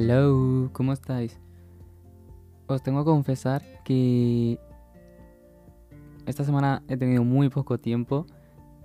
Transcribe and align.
Hello, 0.00 0.70
¿cómo 0.72 0.92
estáis? 0.92 1.40
Os 2.68 2.84
tengo 2.84 3.00
que 3.00 3.10
confesar 3.10 3.64
que 3.84 4.56
esta 6.24 6.44
semana 6.44 6.84
he 6.86 6.96
tenido 6.96 7.24
muy 7.24 7.48
poco 7.48 7.78
tiempo 7.78 8.24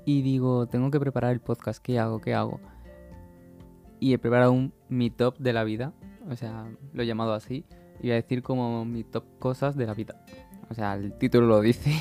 y 0.05 0.23
digo, 0.23 0.65
tengo 0.65 0.89
que 0.89 0.99
preparar 0.99 1.31
el 1.31 1.39
podcast, 1.39 1.83
¿qué 1.83 1.99
hago? 1.99 2.19
¿Qué 2.19 2.33
hago? 2.33 2.59
Y 3.99 4.13
he 4.13 4.17
preparado 4.17 4.53
un 4.53 4.73
mi 4.89 5.11
top 5.11 5.37
de 5.37 5.53
la 5.53 5.63
vida, 5.63 5.93
o 6.31 6.35
sea, 6.35 6.67
lo 6.93 7.03
he 7.03 7.05
llamado 7.05 7.33
así, 7.33 7.63
y 7.99 8.07
voy 8.07 8.13
a 8.13 8.15
decir 8.15 8.41
como 8.41 8.83
mi 8.83 9.03
top 9.03 9.25
cosas 9.37 9.77
de 9.77 9.85
la 9.85 9.93
vida. 9.93 10.15
O 10.71 10.73
sea, 10.73 10.95
el 10.95 11.15
título 11.19 11.45
lo 11.45 11.61
dice. 11.61 11.91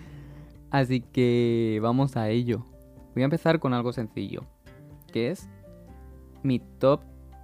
así 0.70 1.02
que 1.02 1.78
vamos 1.82 2.16
a 2.16 2.30
ello. 2.30 2.64
Voy 3.12 3.20
a 3.22 3.26
empezar 3.26 3.60
con 3.60 3.74
algo 3.74 3.92
sencillo, 3.92 4.46
que 5.12 5.30
es 5.30 5.46
mi 6.42 6.58
top, 6.58 7.02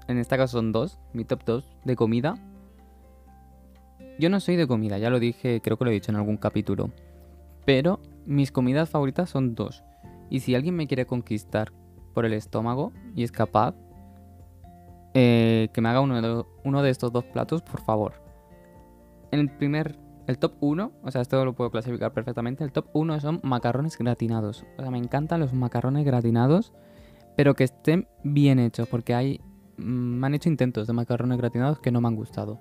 en 0.09 0.19
este 0.19 0.37
caso 0.37 0.59
son 0.59 0.73
dos, 0.73 0.98
mi 1.12 1.24
top 1.24 1.45
2 1.45 1.77
de 1.84 1.96
comida. 1.96 2.34
Yo 4.19 4.30
no 4.30 4.41
soy 4.41 4.56
de 4.56 4.66
comida, 4.66 4.98
ya 4.98 5.10
lo 5.10 5.20
dije, 5.20 5.60
creo 5.60 5.77
que 5.77 5.84
lo 5.84 5.91
he 5.91 5.95
dicho 5.95 6.10
en 6.10 6.16
algún 6.16 6.37
capítulo. 6.37 6.91
Pero 7.64 8.01
mis 8.24 8.52
comidas 8.52 8.88
favoritas 8.88 9.30
son 9.30 9.55
dos. 9.55 9.83
Y 10.30 10.41
si 10.41 10.55
alguien 10.55 10.74
me 10.74 10.87
quiere 10.87 11.06
conquistar 11.06 11.73
por 12.14 12.24
el 12.24 12.33
estómago 12.33 12.92
y 13.14 13.24
es 13.24 13.33
capaz, 13.33 13.74
eh, 15.19 15.69
que 15.73 15.80
me 15.80 15.88
haga 15.88 16.00
uno 16.02 16.20
de, 16.20 16.45
uno 16.64 16.83
de 16.83 16.91
estos 16.91 17.11
dos 17.11 17.25
platos, 17.25 17.62
por 17.62 17.80
favor. 17.80 18.14
En 19.30 19.41
el 19.41 19.50
primer, 19.50 19.98
el 20.27 20.38
top 20.38 20.55
1, 20.61 20.92
o 21.02 21.11
sea, 21.11 21.23
esto 21.23 21.42
lo 21.45 21.55
puedo 21.55 21.70
clasificar 21.70 22.12
perfectamente. 22.12 22.64
El 22.64 22.73
top 22.73 22.88
1 22.92 23.20
son 23.20 23.41
macarrones 23.42 23.97
gratinados. 23.97 24.66
O 24.77 24.83
sea, 24.83 24.91
me 24.91 24.98
encantan 24.98 25.41
los 25.41 25.55
macarrones 25.55 26.05
gratinados, 26.05 26.75
pero 27.34 27.55
que 27.55 27.64
estén 27.64 28.09
bien 28.25 28.59
hechos, 28.59 28.88
porque 28.88 29.14
hay. 29.14 29.41
Mm, 29.78 29.82
Me 29.82 30.26
han 30.26 30.34
hecho 30.34 30.48
intentos 30.48 30.86
de 30.86 30.92
macarrones 30.92 31.38
gratinados 31.38 31.78
que 31.80 31.91
no 31.91 32.00
me 32.00 32.08
han 32.08 32.16
gustado. 32.16 32.60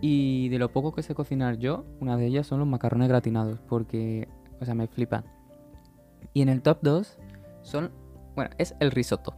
Y 0.00 0.48
de 0.48 0.58
lo 0.58 0.72
poco 0.72 0.92
que 0.92 1.02
sé 1.02 1.14
cocinar 1.14 1.58
yo, 1.58 1.84
una 2.00 2.16
de 2.16 2.26
ellas 2.26 2.46
son 2.46 2.58
los 2.58 2.68
macarrones 2.68 3.08
gratinados, 3.08 3.60
porque, 3.68 4.28
o 4.60 4.64
sea, 4.64 4.74
me 4.74 4.88
flipan. 4.88 5.24
Y 6.34 6.42
en 6.42 6.48
el 6.48 6.62
top 6.62 6.78
2 6.82 7.18
son, 7.62 7.92
bueno, 8.34 8.50
es 8.58 8.74
el 8.80 8.90
risotto. 8.90 9.36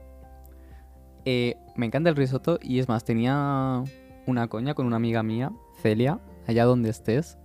Eh, 1.26 1.56
me 1.76 1.86
encanta 1.86 2.10
el 2.10 2.16
risotto 2.16 2.58
y 2.62 2.78
es 2.78 2.88
más, 2.88 3.04
tenía 3.04 3.82
una 4.26 4.48
coña 4.48 4.74
con 4.74 4.86
una 4.86 4.96
amiga 4.96 5.22
mía, 5.22 5.52
Celia, 5.82 6.20
allá 6.46 6.64
donde 6.64 6.90
estés, 6.90 7.38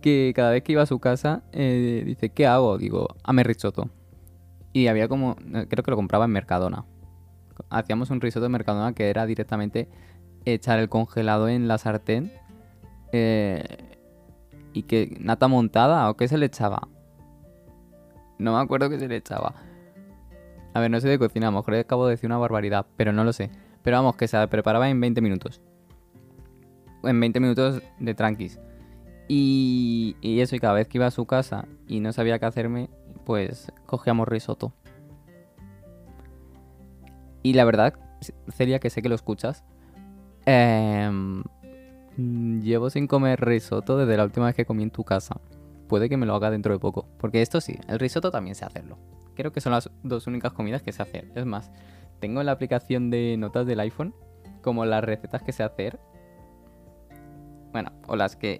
que 0.00 0.32
cada 0.34 0.50
vez 0.50 0.62
que 0.62 0.72
iba 0.72 0.82
a 0.82 0.86
su 0.86 0.98
casa 0.98 1.42
eh, 1.52 2.02
dice, 2.04 2.30
¿qué 2.30 2.46
hago? 2.46 2.78
Digo, 2.78 3.08
ame 3.24 3.42
risotto. 3.42 3.90
Y 4.72 4.88
había 4.88 5.08
como, 5.08 5.36
eh, 5.54 5.66
creo 5.68 5.82
que 5.82 5.90
lo 5.90 5.96
compraba 5.96 6.26
en 6.26 6.32
Mercadona. 6.32 6.84
Hacíamos 7.70 8.10
un 8.10 8.20
risotto 8.20 8.46
en 8.46 8.52
Mercadona 8.52 8.92
que 8.92 9.10
era 9.10 9.26
directamente 9.26 9.88
echar 10.44 10.78
el 10.78 10.88
congelado 10.88 11.48
en 11.48 11.68
la 11.68 11.78
sartén. 11.78 12.32
eh, 13.12 13.64
y 14.72 14.82
que 14.82 15.16
nata 15.20 15.48
montada 15.48 16.10
o 16.10 16.16
qué 16.16 16.28
se 16.28 16.36
le 16.36 16.46
echaba. 16.46 16.88
No 18.38 18.54
me 18.54 18.60
acuerdo 18.60 18.90
qué 18.90 18.98
se 18.98 19.08
le 19.08 19.16
echaba. 19.16 19.54
A 20.74 20.80
ver, 20.80 20.90
no 20.90 21.00
sé 21.00 21.08
de 21.08 21.18
cocina, 21.18 21.48
a 21.48 21.50
lo 21.50 21.56
mejor 21.56 21.74
acabo 21.76 22.04
de 22.06 22.10
decir 22.10 22.28
una 22.28 22.36
barbaridad, 22.36 22.84
pero 22.98 23.10
no 23.10 23.24
lo 23.24 23.32
sé. 23.32 23.50
Pero 23.82 23.96
vamos, 23.96 24.16
que 24.16 24.28
se 24.28 24.46
preparaba 24.48 24.90
en 24.90 25.00
20 25.00 25.22
minutos. 25.22 25.62
En 27.04 27.18
20 27.18 27.40
minutos 27.40 27.82
de 27.98 28.14
tranquis. 28.14 28.58
Y, 29.28 30.16
y 30.20 30.40
eso, 30.40 30.54
y 30.56 30.60
cada 30.60 30.74
vez 30.74 30.88
que 30.88 30.98
iba 30.98 31.06
a 31.06 31.10
su 31.10 31.24
casa 31.24 31.66
y 31.88 32.00
no 32.00 32.12
sabía 32.12 32.38
qué 32.38 32.44
hacerme, 32.44 32.90
pues 33.24 33.72
cogíamos 33.86 34.28
risotto. 34.28 34.74
Y 37.46 37.52
la 37.52 37.64
verdad, 37.64 37.94
Celia, 38.48 38.80
que 38.80 38.90
sé 38.90 39.02
que 39.02 39.08
lo 39.08 39.14
escuchas, 39.14 39.62
em, 40.46 41.44
llevo 42.16 42.90
sin 42.90 43.06
comer 43.06 43.40
risotto 43.40 43.96
desde 43.96 44.16
la 44.16 44.24
última 44.24 44.46
vez 44.46 44.56
que 44.56 44.64
comí 44.64 44.82
en 44.82 44.90
tu 44.90 45.04
casa. 45.04 45.40
Puede 45.86 46.08
que 46.08 46.16
me 46.16 46.26
lo 46.26 46.34
haga 46.34 46.50
dentro 46.50 46.72
de 46.72 46.80
poco. 46.80 47.06
Porque 47.20 47.42
esto 47.42 47.60
sí, 47.60 47.78
el 47.86 48.00
risotto 48.00 48.32
también 48.32 48.56
sé 48.56 48.64
hacerlo. 48.64 48.98
Creo 49.36 49.52
que 49.52 49.60
son 49.60 49.70
las 49.70 49.88
dos 50.02 50.26
únicas 50.26 50.54
comidas 50.54 50.82
que 50.82 50.90
sé 50.90 51.02
hacer. 51.04 51.30
Es 51.36 51.46
más, 51.46 51.70
tengo 52.18 52.40
en 52.40 52.46
la 52.46 52.52
aplicación 52.52 53.10
de 53.10 53.36
notas 53.38 53.64
del 53.64 53.78
iPhone 53.78 54.12
como 54.60 54.84
las 54.84 55.04
recetas 55.04 55.44
que 55.44 55.52
sé 55.52 55.62
hacer. 55.62 56.00
Bueno, 57.70 57.92
o 58.08 58.16
las 58.16 58.34
que 58.34 58.54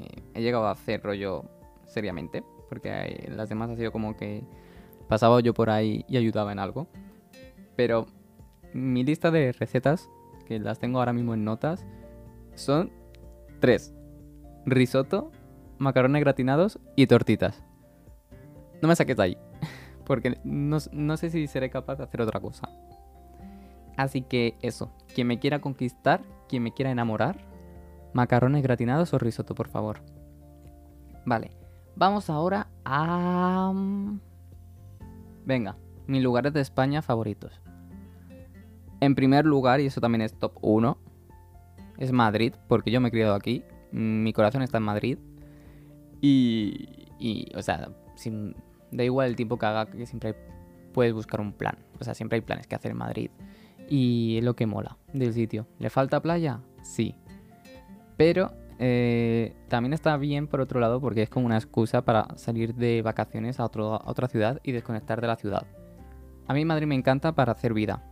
eh, 0.00 0.22
he 0.34 0.42
llegado 0.42 0.66
a 0.66 0.72
hacer 0.72 1.00
rollo 1.04 1.44
seriamente. 1.86 2.42
Porque 2.68 2.90
eh, 2.90 3.30
las 3.30 3.48
demás 3.48 3.70
ha 3.70 3.76
sido 3.76 3.92
como 3.92 4.16
que 4.16 4.42
pasaba 5.08 5.38
yo 5.38 5.54
por 5.54 5.70
ahí 5.70 6.04
y 6.08 6.16
ayudaba 6.16 6.50
en 6.50 6.58
algo. 6.58 6.88
Pero 7.76 8.08
mi 8.74 9.04
lista 9.04 9.30
de 9.30 9.52
recetas, 9.52 10.10
que 10.46 10.58
las 10.58 10.78
tengo 10.78 10.98
ahora 10.98 11.12
mismo 11.14 11.32
en 11.32 11.44
notas, 11.44 11.86
son 12.54 12.92
tres. 13.60 13.94
Risotto, 14.66 15.30
macarrones 15.78 16.20
gratinados 16.20 16.78
y 16.96 17.06
tortitas. 17.06 17.62
No 18.82 18.88
me 18.88 18.96
saques 18.96 19.16
de 19.16 19.22
ahí, 19.22 19.38
porque 20.04 20.38
no, 20.44 20.78
no 20.92 21.16
sé 21.16 21.30
si 21.30 21.46
seré 21.46 21.70
capaz 21.70 21.96
de 21.96 22.04
hacer 22.04 22.20
otra 22.20 22.40
cosa. 22.40 22.68
Así 23.96 24.22
que 24.22 24.56
eso, 24.60 24.92
quien 25.14 25.28
me 25.28 25.38
quiera 25.38 25.60
conquistar, 25.60 26.22
quien 26.48 26.64
me 26.64 26.72
quiera 26.72 26.90
enamorar, 26.90 27.38
macarrones 28.12 28.62
gratinados 28.62 29.14
o 29.14 29.18
risotto, 29.18 29.54
por 29.54 29.68
favor. 29.68 30.00
Vale, 31.24 31.52
vamos 31.94 32.28
ahora 32.28 32.66
a... 32.84 33.72
Venga, 35.44 35.76
mis 36.06 36.22
lugares 36.22 36.52
de 36.52 36.60
España 36.60 37.02
favoritos. 37.02 37.63
En 39.04 39.14
primer 39.14 39.44
lugar, 39.44 39.80
y 39.80 39.86
eso 39.86 40.00
también 40.00 40.22
es 40.22 40.32
top 40.38 40.52
1, 40.62 40.96
es 41.98 42.10
Madrid, 42.12 42.54
porque 42.68 42.90
yo 42.90 43.00
me 43.00 43.08
he 43.08 43.10
criado 43.10 43.34
aquí. 43.34 43.62
Mi 43.92 44.32
corazón 44.32 44.62
está 44.62 44.78
en 44.78 44.84
Madrid. 44.84 45.18
Y, 46.20 47.50
o 47.54 47.62
sea, 47.62 47.90
da 48.90 49.04
igual 49.04 49.28
el 49.28 49.36
tiempo 49.36 49.58
que 49.58 49.66
haga, 49.66 49.86
que 49.86 50.06
siempre 50.06 50.34
puedes 50.92 51.12
buscar 51.12 51.40
un 51.40 51.52
plan. 51.52 51.76
O 52.00 52.04
sea, 52.04 52.14
siempre 52.14 52.36
hay 52.36 52.40
planes 52.40 52.66
que 52.66 52.74
hacer 52.74 52.92
en 52.92 52.96
Madrid. 52.98 53.30
Y 53.88 54.38
es 54.38 54.44
lo 54.44 54.56
que 54.56 54.66
mola 54.66 54.96
del 55.12 55.32
sitio. 55.34 55.66
¿Le 55.78 55.90
falta 55.90 56.22
playa? 56.22 56.60
Sí. 56.82 57.14
Pero 58.16 58.52
eh, 58.78 59.54
también 59.68 59.92
está 59.92 60.16
bien 60.16 60.46
por 60.46 60.60
otro 60.60 60.80
lado 60.80 61.00
porque 61.00 61.22
es 61.22 61.28
como 61.28 61.46
una 61.46 61.56
excusa 61.58 62.02
para 62.02 62.28
salir 62.36 62.74
de 62.74 63.02
vacaciones 63.02 63.60
a, 63.60 63.64
otro- 63.66 63.94
a 64.02 64.10
otra 64.10 64.28
ciudad 64.28 64.60
y 64.64 64.72
desconectar 64.72 65.20
de 65.20 65.26
la 65.26 65.36
ciudad. 65.36 65.66
A 66.46 66.54
mí 66.54 66.64
Madrid 66.64 66.86
me 66.86 66.94
encanta 66.94 67.32
para 67.34 67.52
hacer 67.52 67.74
vida. 67.74 68.02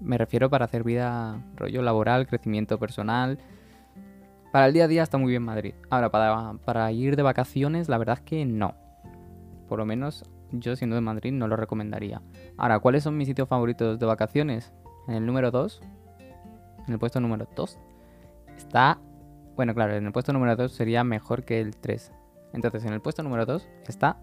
Me 0.00 0.16
refiero 0.16 0.48
para 0.48 0.64
hacer 0.64 0.82
vida, 0.82 1.42
rollo 1.56 1.82
laboral, 1.82 2.26
crecimiento 2.26 2.78
personal. 2.78 3.38
Para 4.52 4.66
el 4.66 4.72
día 4.72 4.84
a 4.84 4.88
día 4.88 5.02
está 5.02 5.18
muy 5.18 5.30
bien 5.30 5.42
Madrid. 5.42 5.74
Ahora, 5.90 6.10
para, 6.10 6.54
para 6.64 6.90
ir 6.90 7.16
de 7.16 7.22
vacaciones, 7.22 7.88
la 7.88 7.98
verdad 7.98 8.18
es 8.18 8.24
que 8.24 8.44
no. 8.44 8.74
Por 9.68 9.78
lo 9.78 9.86
menos 9.86 10.24
yo 10.52 10.74
siendo 10.76 10.96
de 10.96 11.02
Madrid 11.02 11.32
no 11.32 11.46
lo 11.48 11.56
recomendaría. 11.56 12.22
Ahora, 12.56 12.78
¿cuáles 12.78 13.04
son 13.04 13.16
mis 13.16 13.28
sitios 13.28 13.48
favoritos 13.48 13.98
de 13.98 14.06
vacaciones? 14.06 14.72
En 15.06 15.14
el 15.14 15.26
número 15.26 15.50
2, 15.50 15.80
en 16.86 16.92
el 16.92 16.98
puesto 16.98 17.20
número 17.20 17.46
2, 17.54 17.78
está... 18.56 18.98
Bueno, 19.56 19.74
claro, 19.74 19.94
en 19.94 20.06
el 20.06 20.12
puesto 20.12 20.32
número 20.32 20.56
2 20.56 20.72
sería 20.72 21.04
mejor 21.04 21.44
que 21.44 21.60
el 21.60 21.76
3. 21.76 22.12
Entonces, 22.54 22.84
en 22.84 22.92
el 22.92 23.00
puesto 23.00 23.22
número 23.22 23.44
2 23.46 23.68
está 23.86 24.16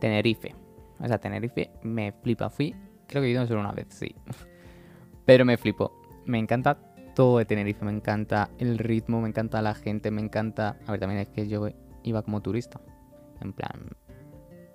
Tenerife. 0.00 0.54
O 0.98 1.06
sea, 1.06 1.18
Tenerife 1.18 1.70
me 1.82 2.12
flipa. 2.12 2.48
Fui, 2.48 2.74
creo 3.06 3.22
que 3.22 3.28
he 3.28 3.30
ido 3.32 3.46
solo 3.46 3.60
una 3.60 3.72
vez, 3.72 3.86
sí. 3.90 4.14
Pero 5.28 5.44
me 5.44 5.58
flipo. 5.58 5.92
Me 6.24 6.38
encanta 6.38 6.78
todo 7.14 7.36
de 7.36 7.44
Tenerife. 7.44 7.84
Me 7.84 7.92
encanta 7.92 8.48
el 8.56 8.78
ritmo, 8.78 9.20
me 9.20 9.28
encanta 9.28 9.60
la 9.60 9.74
gente, 9.74 10.10
me 10.10 10.22
encanta... 10.22 10.78
A 10.86 10.92
ver, 10.92 11.00
también 11.00 11.20
es 11.20 11.28
que 11.28 11.46
yo 11.46 11.68
iba 12.02 12.22
como 12.22 12.40
turista. 12.40 12.80
En 13.42 13.52
plan, 13.52 13.90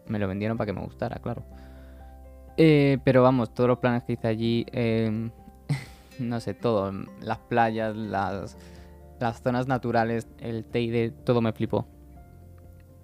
me 0.05 0.19
lo 0.19 0.27
vendieron 0.27 0.55
para 0.55 0.67
que 0.67 0.73
me 0.73 0.85
gustara, 0.85 1.15
claro. 1.15 1.43
Eh, 2.55 2.99
pero 3.03 3.23
vamos, 3.23 3.51
todos 3.55 3.67
los 3.67 3.79
planes 3.79 4.03
que 4.03 4.13
hice 4.13 4.27
allí, 4.27 4.63
eh, 4.73 5.31
no 6.19 6.39
sé, 6.39 6.53
todo, 6.53 6.91
las 7.19 7.39
playas, 7.39 7.95
las, 7.95 8.55
las 9.19 9.41
zonas 9.41 9.67
naturales, 9.67 10.27
el 10.37 10.65
Teide, 10.65 11.09
todo 11.09 11.41
me 11.41 11.51
flipó. 11.51 11.87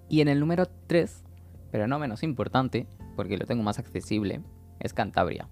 Y 0.08 0.20
en 0.20 0.28
el 0.28 0.38
número 0.38 0.66
3, 0.86 1.24
pero 1.72 1.88
no 1.88 1.98
menos 1.98 2.22
importante, 2.22 2.86
porque 3.16 3.36
lo 3.36 3.44
tengo 3.44 3.64
más 3.64 3.80
accesible, 3.80 4.40
es 4.78 4.94
Cantabria. 4.94 5.48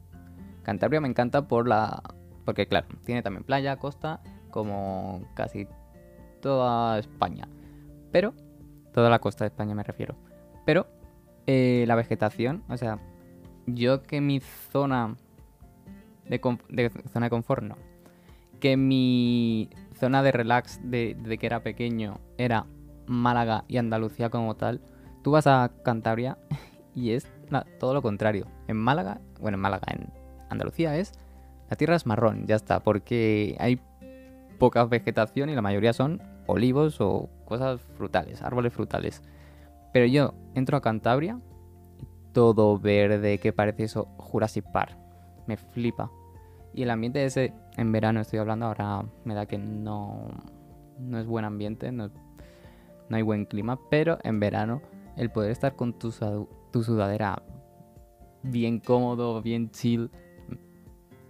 Cantabria 0.69 1.01
me 1.01 1.09
encanta 1.09 1.49
por 1.49 1.67
la... 1.67 2.03
Porque 2.45 2.67
claro, 2.67 2.89
tiene 3.07 3.23
también 3.23 3.43
playa, 3.43 3.79
costa, 3.79 4.21
como 4.51 5.27
casi 5.33 5.67
toda 6.43 6.99
España. 6.99 7.49
Pero, 8.13 8.35
toda 8.93 9.09
la 9.09 9.19
costa 9.19 9.45
de 9.45 9.49
España 9.49 9.75
me 9.75 9.83
refiero. 9.83 10.15
Pero 10.67 10.87
eh, 11.47 11.87
la 11.89 11.95
vegetación, 11.95 12.65
o 12.69 12.77
sea, 12.77 12.99
yo 13.65 14.03
que 14.03 14.21
mi 14.21 14.41
zona 14.41 15.17
de, 16.27 16.39
zona 17.15 17.27
de 17.27 17.31
confort 17.31 17.63
no, 17.63 17.77
que 18.61 18.77
mi 18.77 19.71
zona 19.95 20.23
de 20.23 20.33
relax 20.33 20.81
de, 20.83 21.17
de 21.19 21.39
que 21.39 21.47
era 21.47 21.63
pequeño 21.63 22.21
era 22.37 22.67
Málaga 23.07 23.65
y 23.69 23.79
Andalucía 23.79 24.29
como 24.29 24.55
tal, 24.55 24.83
tú 25.23 25.31
vas 25.31 25.47
a 25.47 25.73
Cantabria 25.83 26.37
y 26.95 27.13
es 27.13 27.27
todo 27.81 27.95
lo 27.95 28.03
contrario. 28.03 28.47
En 28.67 28.77
Málaga, 28.77 29.23
bueno, 29.41 29.57
en 29.57 29.63
Málaga, 29.63 29.87
en 29.95 30.18
Andalucía 30.49 30.97
es 30.97 31.13
La 31.71 31.77
tierra 31.77 31.97
es 31.97 32.07
marrón, 32.07 32.47
ya 32.47 32.57
está, 32.57 32.81
porque 32.81 33.57
hay 33.59 33.81
poca 34.59 34.85
vegetación 34.85 35.51
y 35.51 35.55
la 35.55 35.63
mayoría 35.63 35.93
son 35.93 36.21
olivos 36.47 37.01
o 37.01 37.29
cosas 37.45 37.81
frutales, 37.97 38.43
árboles 38.43 38.73
frutales. 38.73 39.23
Pero 39.93 40.07
yo 40.07 40.35
entro 40.55 40.77
a 40.77 40.81
Cantabria 40.81 41.41
todo 42.33 42.79
verde 42.79 43.39
que 43.39 43.53
parece 43.53 43.85
eso 43.85 44.07
Jurassic 44.19 44.65
Park. 44.71 44.97
Me 45.47 45.57
flipa. 45.57 46.11
Y 46.75 46.83
el 46.83 46.91
ambiente 46.91 47.25
ese, 47.25 47.53
en 47.77 47.91
verano 47.93 48.21
estoy 48.21 48.39
hablando, 48.39 48.67
ahora 48.67 49.05
me 49.25 49.35
da 49.35 49.47
que 49.47 49.59
no, 49.59 50.29
no 50.99 51.19
es 51.19 51.27
buen 51.27 51.45
ambiente, 51.45 51.91
no, 51.91 52.11
no 53.09 53.17
hay 53.17 53.23
buen 53.23 53.47
clima, 53.47 53.79
pero 53.91 54.19
en 54.23 54.39
verano 54.39 54.83
el 55.17 55.31
poder 55.31 55.51
estar 55.51 55.75
con 55.75 55.99
tu 55.99 56.13
sudadera 56.13 57.43
bien 58.43 58.79
cómodo, 58.79 59.43
bien 59.43 59.71
chill, 59.71 60.11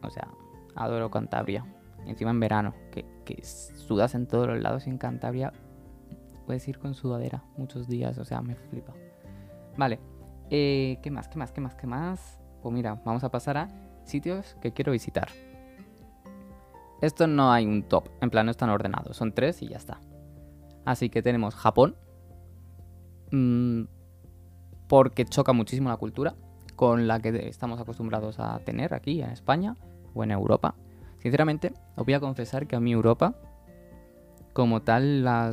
o 0.02 0.10
sea, 0.10 0.28
adoro 0.74 1.10
Cantabria. 1.10 1.64
Encima 2.06 2.30
en 2.30 2.40
verano, 2.40 2.74
que, 2.92 3.04
que 3.24 3.42
sudas 3.44 4.14
en 4.14 4.26
todos 4.26 4.46
los 4.46 4.60
lados 4.60 4.86
y 4.86 4.90
en 4.90 4.98
Cantabria 4.98 5.52
puedes 6.46 6.66
ir 6.66 6.78
con 6.78 6.94
sudadera 6.94 7.44
muchos 7.56 7.88
días, 7.88 8.16
o 8.18 8.24
sea, 8.24 8.40
me 8.40 8.54
flipa. 8.54 8.94
Vale, 9.76 10.00
eh, 10.50 10.98
¿qué 11.02 11.10
más? 11.10 11.28
¿Qué 11.28 11.38
más? 11.38 11.52
¿Qué 11.52 11.60
más? 11.60 11.74
¿Qué 11.74 11.86
más? 11.86 12.40
Pues 12.62 12.74
mira, 12.74 13.00
vamos 13.04 13.22
a 13.24 13.30
pasar 13.30 13.58
a 13.58 13.68
sitios 14.04 14.56
que 14.62 14.72
quiero 14.72 14.92
visitar. 14.92 15.28
Esto 17.02 17.26
no 17.26 17.52
hay 17.52 17.66
un 17.66 17.82
top, 17.82 18.08
en 18.20 18.30
plan 18.30 18.46
no 18.46 18.50
están 18.50 18.70
ordenados, 18.70 19.16
son 19.16 19.32
tres 19.32 19.62
y 19.62 19.68
ya 19.68 19.76
está. 19.76 20.00
Así 20.84 21.10
que 21.10 21.22
tenemos 21.22 21.54
Japón, 21.54 21.96
mmm, 23.30 23.82
porque 24.88 25.26
choca 25.26 25.52
muchísimo 25.52 25.90
la 25.90 25.96
cultura 25.96 26.34
con 26.78 27.08
la 27.08 27.18
que 27.18 27.48
estamos 27.48 27.80
acostumbrados 27.80 28.38
a 28.38 28.60
tener 28.60 28.94
aquí 28.94 29.20
en 29.20 29.30
España 29.30 29.74
o 30.14 30.22
en 30.22 30.30
Europa. 30.30 30.76
Sinceramente, 31.18 31.72
os 31.96 32.04
voy 32.04 32.14
a 32.14 32.20
confesar 32.20 32.68
que 32.68 32.76
a 32.76 32.80
mí 32.80 32.92
Europa, 32.92 33.34
como 34.52 34.80
tal, 34.82 35.24
la 35.24 35.52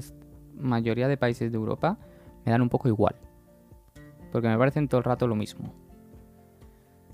mayoría 0.56 1.07
de 1.07 1.18
países 1.18 1.51
de 1.51 1.57
Europa 1.57 1.98
me 2.45 2.51
dan 2.51 2.62
un 2.62 2.69
poco 2.69 2.89
igual. 2.89 3.16
Porque 4.31 4.48
me 4.48 4.56
parecen 4.56 4.88
todo 4.88 5.00
el 5.00 5.04
rato 5.04 5.25
lo 5.25 5.36
mismo. 5.36 5.74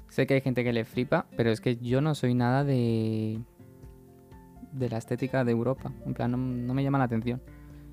Sé 0.10 0.28
que 0.28 0.34
hay 0.34 0.42
gente 0.42 0.66
que 0.66 0.74
le 0.74 0.84
flipa, 0.84 1.28
pero 1.38 1.50
es 1.50 1.62
que 1.62 1.78
yo 1.78 2.02
no 2.02 2.14
soy 2.14 2.34
nada 2.34 2.66
de. 2.66 3.40
de 4.74 4.90
la 4.90 4.98
estética 4.98 5.46
de 5.46 5.54
Europa. 5.54 5.90
En 6.06 6.14
plan, 6.14 6.32
no, 6.68 6.74
me 6.74 6.84
llama 6.84 6.98
la 6.98 7.06
atención. 7.06 7.42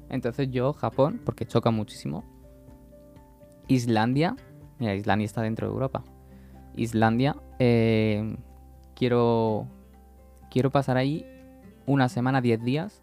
Entonces 0.08 0.50
yo, 0.50 0.72
Japón, 0.72 1.20
porque 1.24 1.46
choca 1.46 1.70
muchísimo. 1.70 2.24
Islandia. 3.68 4.34
Mira, 4.78 4.94
Islandia 4.94 5.26
está 5.26 5.42
dentro 5.42 5.66
de 5.66 5.72
Europa. 5.72 6.04
Islandia. 6.76 7.36
Eh, 7.58 8.36
quiero. 8.94 9.66
Quiero 10.50 10.70
pasar 10.70 10.96
ahí 10.96 11.26
una 11.86 12.08
semana, 12.08 12.40
10 12.40 12.62
días. 12.62 13.02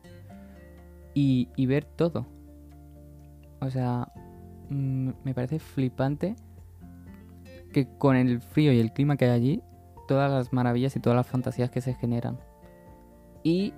Y, 1.14 1.66
ver 1.66 1.86
todo. 1.86 2.26
O 3.62 3.70
sea, 3.70 4.12
mm, 4.70 5.12
me 5.24 5.34
parece 5.34 5.60
flipante 5.60 6.36
que 7.72 7.88
con 7.98 8.16
el 8.16 8.42
frío 8.42 8.74
y 8.74 8.80
el 8.80 8.92
clima 8.92 9.16
que 9.16 9.26
hay 9.26 9.32
allí, 9.32 9.64
todas 10.08 10.30
las 10.30 10.54
maravillas 10.54 10.96
y 10.96 11.00
todas 11.00 11.16
las 11.16 11.28
fantasías 11.28 11.70
que 11.70 11.82
se 11.82 11.94
generan. 11.94 12.38
Y 13.44 13.74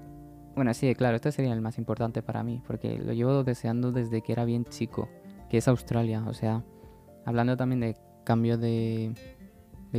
bueno, 0.56 0.74
sí, 0.74 0.94
claro, 0.96 1.16
este 1.16 1.32
sería 1.32 1.54
el 1.54 1.62
más 1.62 1.78
importante 1.78 2.24
para 2.24 2.42
mí, 2.42 2.64
porque 2.66 2.98
lo 2.98 3.14
llevo 3.14 3.44
deseando 3.44 3.92
desde 3.92 4.22
que 4.22 4.32
era 4.32 4.44
bien 4.44 4.66
chico, 4.66 5.08
que 5.50 5.58
es 5.58 5.68
Australia. 5.68 6.24
O 6.28 6.34
sea, 6.34 6.64
hablando 7.28 7.58
también 7.58 7.82
de 7.82 7.98
cambio 8.24 8.58
de, 8.58 9.14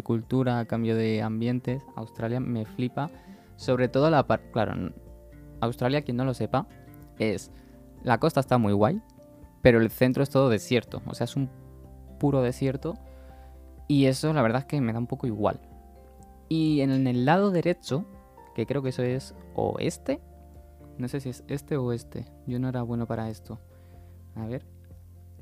cultura, 0.02 0.64
cambio 0.64 0.96
de 0.96 1.20
ambientes, 1.22 1.82
Australia 1.94 2.40
me 2.40 2.64
flipa. 2.64 3.10
Sobre 3.56 3.88
todo 3.88 4.08
la 4.08 4.26
parte, 4.26 4.50
claro, 4.50 4.92
Australia, 5.60 6.02
quien 6.02 6.16
no 6.16 6.24
lo 6.24 6.32
sepa, 6.32 6.66
es, 7.18 7.50
la 8.02 8.18
costa 8.18 8.40
está 8.40 8.56
muy 8.56 8.72
guay, 8.72 9.02
pero 9.60 9.80
el 9.80 9.90
centro 9.90 10.22
es 10.22 10.30
todo 10.30 10.48
desierto, 10.48 11.02
o 11.06 11.14
sea, 11.14 11.24
es 11.24 11.36
un 11.36 11.50
puro 12.18 12.40
desierto 12.40 12.94
y 13.88 14.06
eso 14.06 14.32
la 14.32 14.40
verdad 14.40 14.60
es 14.60 14.66
que 14.66 14.80
me 14.80 14.92
da 14.92 14.98
un 14.98 15.06
poco 15.06 15.26
igual. 15.26 15.60
Y 16.48 16.80
en 16.80 17.06
el 17.06 17.26
lado 17.26 17.50
derecho, 17.50 18.06
que 18.54 18.64
creo 18.64 18.82
que 18.82 18.90
eso 18.90 19.02
es 19.02 19.34
oeste, 19.54 20.20
no 20.96 21.08
sé 21.08 21.20
si 21.20 21.28
es 21.28 21.44
este 21.48 21.76
o 21.76 21.92
este, 21.92 22.24
yo 22.46 22.58
no 22.58 22.68
era 22.70 22.82
bueno 22.82 23.06
para 23.06 23.28
esto. 23.28 23.58
A 24.34 24.46
ver. 24.46 24.64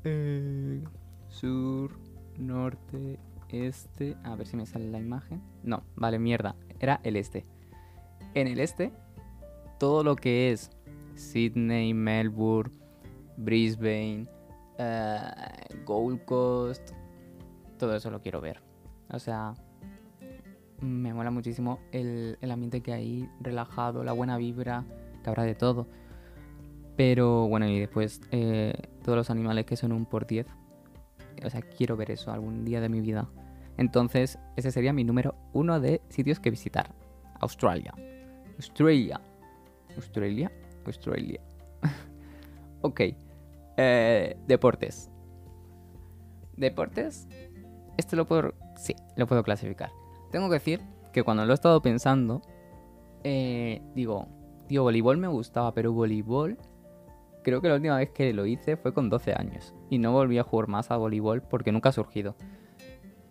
Eh, 0.03 0.83
sur, 1.37 1.91
norte, 2.37 3.19
este. 3.49 4.15
A 4.23 4.35
ver 4.35 4.47
si 4.47 4.57
me 4.57 4.65
sale 4.65 4.89
la 4.89 4.99
imagen. 4.99 5.41
No, 5.63 5.83
vale, 5.95 6.19
mierda. 6.19 6.55
Era 6.79 6.99
el 7.03 7.15
este. 7.15 7.45
En 8.33 8.47
el 8.47 8.59
este, 8.59 8.91
todo 9.79 10.03
lo 10.03 10.15
que 10.15 10.51
es 10.51 10.71
Sydney, 11.15 11.93
Melbourne, 11.93 12.73
Brisbane, 13.37 14.27
uh, 14.79 15.85
Gold 15.85 16.25
Coast, 16.25 16.91
todo 17.77 17.95
eso 17.95 18.11
lo 18.11 18.21
quiero 18.21 18.41
ver. 18.41 18.61
O 19.09 19.19
sea, 19.19 19.53
me 20.81 21.13
mola 21.13 21.31
muchísimo 21.31 21.79
el, 21.91 22.37
ambiente 22.41 22.81
que 22.81 22.93
hay, 22.93 23.29
relajado, 23.39 24.03
la 24.03 24.11
buena 24.11 24.37
vibra, 24.37 24.83
que 25.23 25.29
habrá 25.29 25.43
de 25.43 25.55
todo. 25.55 25.87
Pero 26.95 27.47
bueno, 27.47 27.67
y 27.67 27.79
después 27.79 28.21
eh, 28.31 28.73
todos 29.03 29.17
los 29.17 29.29
animales 29.29 29.65
que 29.65 29.77
son 29.77 29.91
un 29.91 30.05
por 30.05 30.25
10. 30.25 30.47
O 31.45 31.49
sea, 31.49 31.61
quiero 31.61 31.97
ver 31.97 32.11
eso 32.11 32.31
algún 32.31 32.65
día 32.65 32.81
de 32.81 32.89
mi 32.89 33.01
vida. 33.01 33.29
Entonces, 33.77 34.39
ese 34.55 34.71
sería 34.71 34.93
mi 34.93 35.03
número 35.03 35.35
uno 35.53 35.79
de 35.79 36.01
sitios 36.09 36.39
que 36.39 36.49
visitar. 36.49 36.93
Australia. 37.39 37.93
Australia. 38.55 39.21
Australia. 39.95 40.51
Australia. 40.85 41.41
ok. 42.81 43.01
Eh, 43.77 44.37
deportes. 44.47 45.09
Deportes 46.55 47.27
este 47.97 48.15
lo 48.15 48.25
puedo... 48.25 48.53
Sí, 48.75 48.95
lo 49.15 49.27
puedo 49.27 49.43
clasificar. 49.43 49.91
Tengo 50.31 50.47
que 50.49 50.53
decir 50.53 50.81
que 51.11 51.23
cuando 51.23 51.45
lo 51.45 51.51
he 51.51 51.55
estado 51.55 51.81
pensando, 51.81 52.41
eh, 53.23 53.81
digo, 53.95 54.27
voleibol 54.69 55.17
me 55.17 55.27
gustaba, 55.27 55.73
pero 55.73 55.91
voleibol... 55.91 56.57
Creo 57.47 57.61
que 57.61 57.69
la 57.69 57.75
última 57.75 57.95
vez 57.95 58.09
que 58.09 58.33
lo 58.33 58.45
hice 58.45 58.75
fue 58.75 58.93
con 58.93 59.09
12 59.09 59.31
años. 59.31 59.73
Y 59.89 59.99
no 59.99 60.11
volví 60.11 60.37
a 60.37 60.43
jugar 60.43 60.67
más 60.67 60.91
a 60.91 60.97
voleibol 60.97 61.41
porque 61.41 61.71
nunca 61.71 61.87
ha 61.87 61.91
surgido. 61.93 62.35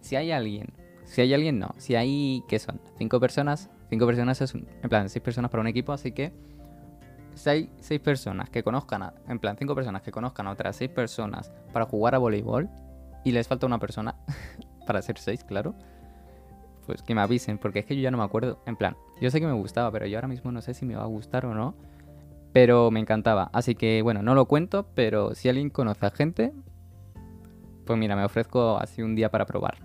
Si 0.01 0.17
hay 0.17 0.33
alguien... 0.33 0.73
Si 1.05 1.21
hay 1.21 1.35
alguien, 1.35 1.59
no. 1.59 1.75
Si 1.77 1.97
hay... 1.97 2.43
¿Qué 2.49 2.59
son? 2.59 2.81
¿Cinco 2.97 3.21
personas? 3.21 3.69
Cinco 3.91 4.07
personas 4.07 4.41
es. 4.41 4.55
En 4.55 4.89
plan, 4.89 5.11
seis 5.11 5.23
personas 5.23 5.51
para 5.51 5.61
un 5.61 5.67
equipo, 5.67 5.93
así 5.93 6.13
que... 6.13 6.33
Si 7.35 7.51
hay 7.51 7.71
seis 7.79 8.01
personas 8.01 8.49
que 8.49 8.63
conozcan. 8.63 9.13
En 9.29 9.39
plan, 9.39 9.55
cinco 9.59 9.75
personas 9.75 10.01
que 10.01 10.13
conozcan 10.13 10.47
a 10.47 10.53
otras 10.53 10.77
seis 10.77 10.91
personas 10.91 11.53
para 11.75 11.85
jugar 11.85 12.15
a 12.15 12.19
voleibol 12.19 12.71
y 13.23 13.33
les 13.33 13.47
falta 13.47 13.67
una 13.67 13.79
persona 13.79 14.17
para 14.87 15.03
ser 15.03 15.19
seis, 15.19 15.45
claro, 15.45 15.75
pues 16.87 17.03
que 17.03 17.15
me 17.15 17.21
avisen, 17.21 17.59
porque 17.59 17.81
es 17.81 17.85
que 17.85 17.95
yo 17.95 18.01
ya 18.01 18.11
no 18.11 18.17
me 18.17 18.25
acuerdo. 18.25 18.63
En 18.65 18.77
plan, 18.77 18.97
yo 19.21 19.31
sé 19.31 19.41
que 19.41 19.47
me 19.47 19.53
gustaba, 19.53 19.91
pero 19.93 20.07
yo 20.07 20.17
ahora 20.17 20.29
mismo 20.29 20.53
no 20.53 20.63
sé 20.63 20.73
si 20.73 20.87
me 20.87 20.97
va 20.97 21.03
a 21.03 21.07
gustar 21.07 21.45
o 21.45 21.53
no. 21.53 21.75
Pero 22.57 22.91
me 22.91 23.01
encantaba. 23.01 23.51
Así 23.53 23.75
que 23.75 24.01
bueno, 24.01 24.23
no 24.23 24.35
lo 24.35 24.47
cuento, 24.47 24.87
pero 24.95 25.35
si 25.35 25.51
alguien 25.51 25.69
conoce 25.69 26.07
a 26.07 26.11
gente, 26.11 26.55
pues 27.85 27.99
mira, 27.99 28.17
me 28.17 28.25
ofrezco 28.25 28.79
así 28.79 29.03
un 29.03 29.15
día 29.15 29.31
para 29.31 29.45
probar. 29.45 29.77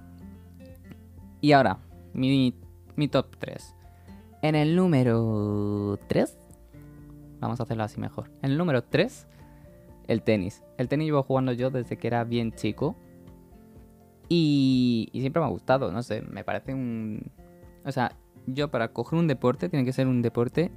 Y 1.42 1.51
ahora, 1.51 1.80
mi, 2.13 2.56
mi 2.96 3.10
top 3.10 3.36
3. 3.40 3.75
En 4.42 4.56
el 4.56 4.78
número 4.78 6.00
3, 6.08 6.38
vamos 7.42 7.60
a 7.60 7.63
hacerlo 7.63 7.84
así 7.84 8.00
mejor. 8.00 8.32
En 8.42 8.51
el 8.51 8.58
número 8.58 8.86
3, 8.86 9.28
el 10.08 10.22
tenis. 10.22 10.63
El 10.78 10.88
tenis 10.88 11.08
llevo 11.08 11.24
jugando 11.24 11.51
yo 11.51 11.72
desde 11.72 11.98
que 11.98 12.08
era 12.08 12.24
bien 12.24 12.54
chico. 12.54 12.96
Y, 14.30 15.10
siempre 15.12 15.42
me 15.42 15.48
ha 15.48 15.51
gustado, 15.51 15.92
no 15.92 16.04
sé, 16.04 16.22
me 16.22 16.46
parece 16.46 16.74
un... 16.74 17.34
O 17.84 17.92
sea, 17.92 18.16
yo 18.46 18.72
para 18.72 18.94
coger 18.94 19.20
un 19.20 19.28
deporte 19.28 19.68
tiene 19.68 19.84
que 19.84 19.92
ser 19.92 20.08
un 20.08 20.22
deporte 20.22 20.72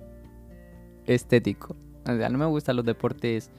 estético. 1.06 1.76
O 2.06 2.16
sea, 2.16 2.28
no 2.28 2.38
me 2.38 2.46
gustan 2.46 2.76
los 2.76 2.84
deportes 2.84 3.50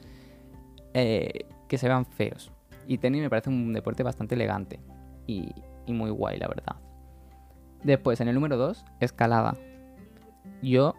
eh, 0.94 1.46
que 1.68 1.78
se 1.78 1.88
vean 1.88 2.06
feos. 2.06 2.52
Y 2.86 2.98
tenis 2.98 3.20
me 3.20 3.30
parece 3.30 3.50
un 3.50 3.72
deporte 3.72 4.02
bastante 4.02 4.34
elegante 4.34 4.80
y, 5.26 5.52
muy 5.88 6.10
guay, 6.10 6.38
la 6.38 6.48
verdad. 6.48 6.76
Después, 7.82 8.20
en 8.20 8.28
el 8.28 8.34
número 8.34 8.56
2, 8.56 8.84
escalada. 9.00 9.56
Yo 10.62 10.94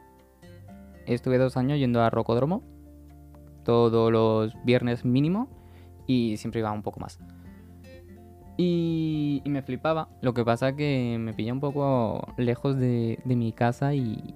estuve 1.05 1.37
dos 1.37 1.57
años 1.57 1.79
yendo 1.79 2.01
a 2.01 2.09
Rocódromo, 2.09 2.63
todos 3.63 4.11
los 4.11 4.53
viernes 4.63 5.05
mínimo, 5.05 5.47
y 6.05 6.37
siempre 6.37 6.59
iba 6.59 6.71
un 6.71 6.83
poco 6.83 6.99
más. 6.99 7.19
Y, 8.57 9.43
me 9.45 9.61
flipaba. 9.61 10.09
Lo 10.21 10.33
que 10.33 10.43
pasa 10.43 10.75
que 10.75 11.17
me 11.19 11.33
pilla 11.33 11.53
un 11.53 11.59
poco 11.59 12.33
lejos 12.37 12.77
de, 12.77 13.19
mi 13.25 13.51
casa 13.51 13.93
y, 13.93 14.33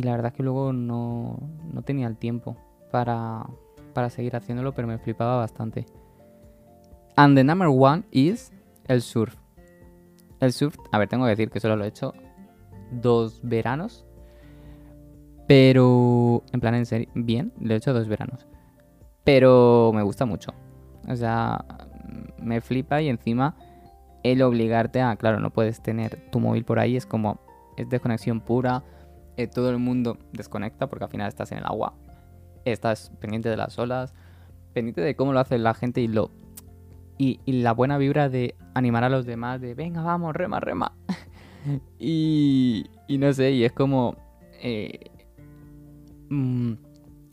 la 0.00 0.12
verdad 0.12 0.32
que 0.32 0.42
luego 0.42 0.72
no, 0.72 1.38
tenía 1.84 2.06
el 2.06 2.16
tiempo 2.16 2.56
para, 2.90 3.44
seguir 4.08 4.34
haciéndolo, 4.34 4.72
pero 4.72 4.88
me 4.88 4.96
flipaba 4.96 5.36
bastante. 5.36 5.84
And 7.16 7.36
the 7.36 7.44
number 7.44 7.68
one 7.68 8.04
is 8.10 8.50
el 8.88 9.02
surf. 9.02 9.36
El 10.40 10.52
surf, 10.52 10.76
a 10.90 10.98
ver, 10.98 11.08
tengo 11.08 11.24
que 11.24 11.30
decir 11.30 11.50
que 11.50 11.60
solo 11.60 11.76
lo 11.76 11.84
he 11.84 11.88
hecho 11.88 12.14
dos 12.90 13.40
veranos. 13.42 14.06
Pero, 15.46 16.42
en 16.52 16.60
plan, 16.60 16.74
en 16.74 16.86
serio, 16.86 17.10
bien, 17.14 17.52
lo 17.60 17.74
he 17.74 17.76
hecho 17.76 17.92
dos 17.92 18.08
veranos. 18.08 18.46
Pero 19.24 19.92
me 19.94 20.02
gusta 20.02 20.24
mucho. 20.24 20.54
O 21.06 21.14
sea, 21.14 21.64
me 22.40 22.62
flipa 22.62 23.02
y 23.02 23.08
encima 23.08 23.56
el 24.22 24.42
obligarte 24.42 25.00
a, 25.00 25.14
claro, 25.16 25.40
no 25.40 25.50
puedes 25.50 25.82
tener 25.82 26.30
tu 26.30 26.40
móvil 26.40 26.64
por 26.64 26.78
ahí, 26.78 26.96
es 26.96 27.06
como, 27.06 27.40
es 27.76 27.88
desconexión 27.88 28.40
pura, 28.40 28.82
eh, 29.36 29.46
todo 29.46 29.70
el 29.70 29.78
mundo 29.78 30.18
desconecta 30.32 30.88
porque 30.88 31.04
al 31.04 31.10
final 31.10 31.28
estás 31.28 31.52
en 31.52 31.58
el 31.58 31.64
agua, 31.64 31.94
estás 32.64 33.12
pendiente 33.20 33.48
de 33.48 33.56
las 33.56 33.78
olas, 33.78 34.14
pendiente 34.72 35.00
de 35.00 35.16
cómo 35.16 35.32
lo 35.32 35.40
hace 35.40 35.58
la 35.58 35.74
gente 35.74 36.00
y 36.00 36.08
lo... 36.08 36.30
Y, 37.18 37.38
la 37.46 37.72
buena 37.72 37.98
vibra 37.98 38.28
de 38.28 38.56
animar 38.74 39.04
a 39.04 39.08
los 39.08 39.26
demás, 39.26 39.60
de 39.60 39.74
venga, 39.74 40.02
vamos, 40.02 40.34
rema, 40.34 40.58
rema. 40.58 40.92
y, 41.98 42.86
y 43.06 43.18
no 43.18 43.32
sé, 43.32 43.52
y 43.52 43.64
es 43.64 43.72
como... 43.72 44.16
Eh, 44.60 45.10
mm, 46.30 46.72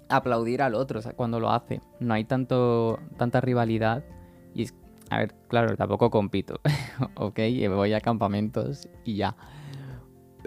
aplaudir 0.09 0.61
al 0.61 0.75
otro 0.75 0.99
cuando 1.15 1.39
lo 1.39 1.51
hace. 1.51 1.81
No 1.99 2.13
hay 2.13 2.25
tanto 2.25 2.99
tanta 3.17 3.41
rivalidad. 3.41 4.03
Y 4.53 4.67
a 5.09 5.19
ver, 5.19 5.33
claro, 5.47 5.75
tampoco 5.77 6.09
compito. 6.09 6.59
ok, 7.15 7.39
voy 7.69 7.93
a 7.93 8.01
campamentos 8.01 8.89
y 9.05 9.15
ya. 9.15 9.35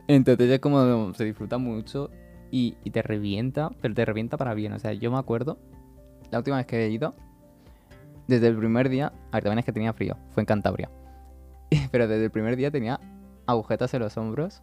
Entonces 0.08 0.50
es 0.50 0.60
como 0.60 1.12
se 1.14 1.24
disfruta 1.24 1.58
mucho 1.58 2.10
y, 2.50 2.72
te 2.90 3.02
revienta, 3.02 3.70
pero 3.80 3.94
te 3.94 4.04
revienta 4.04 4.36
para 4.36 4.54
bien. 4.54 4.72
O 4.72 4.78
sea, 4.78 4.92
yo 4.92 5.10
me 5.10 5.18
acuerdo, 5.18 5.58
la 6.30 6.38
última 6.38 6.56
vez 6.56 6.66
que 6.66 6.84
he 6.84 6.90
ido, 6.90 7.14
desde 8.26 8.48
el 8.48 8.56
primer 8.56 8.88
día, 8.88 9.12
a 9.30 9.36
ver, 9.36 9.44
también 9.44 9.60
es 9.60 9.64
que 9.64 9.72
tenía 9.72 9.92
frío, 9.92 10.16
fue 10.30 10.42
en 10.42 10.46
Cantabria. 10.46 10.90
pero 11.90 12.08
desde 12.08 12.24
el 12.24 12.30
primer 12.30 12.56
día 12.56 12.70
tenía 12.70 13.00
agujetas 13.46 13.92
en 13.94 14.00
los 14.00 14.16
hombros, 14.16 14.62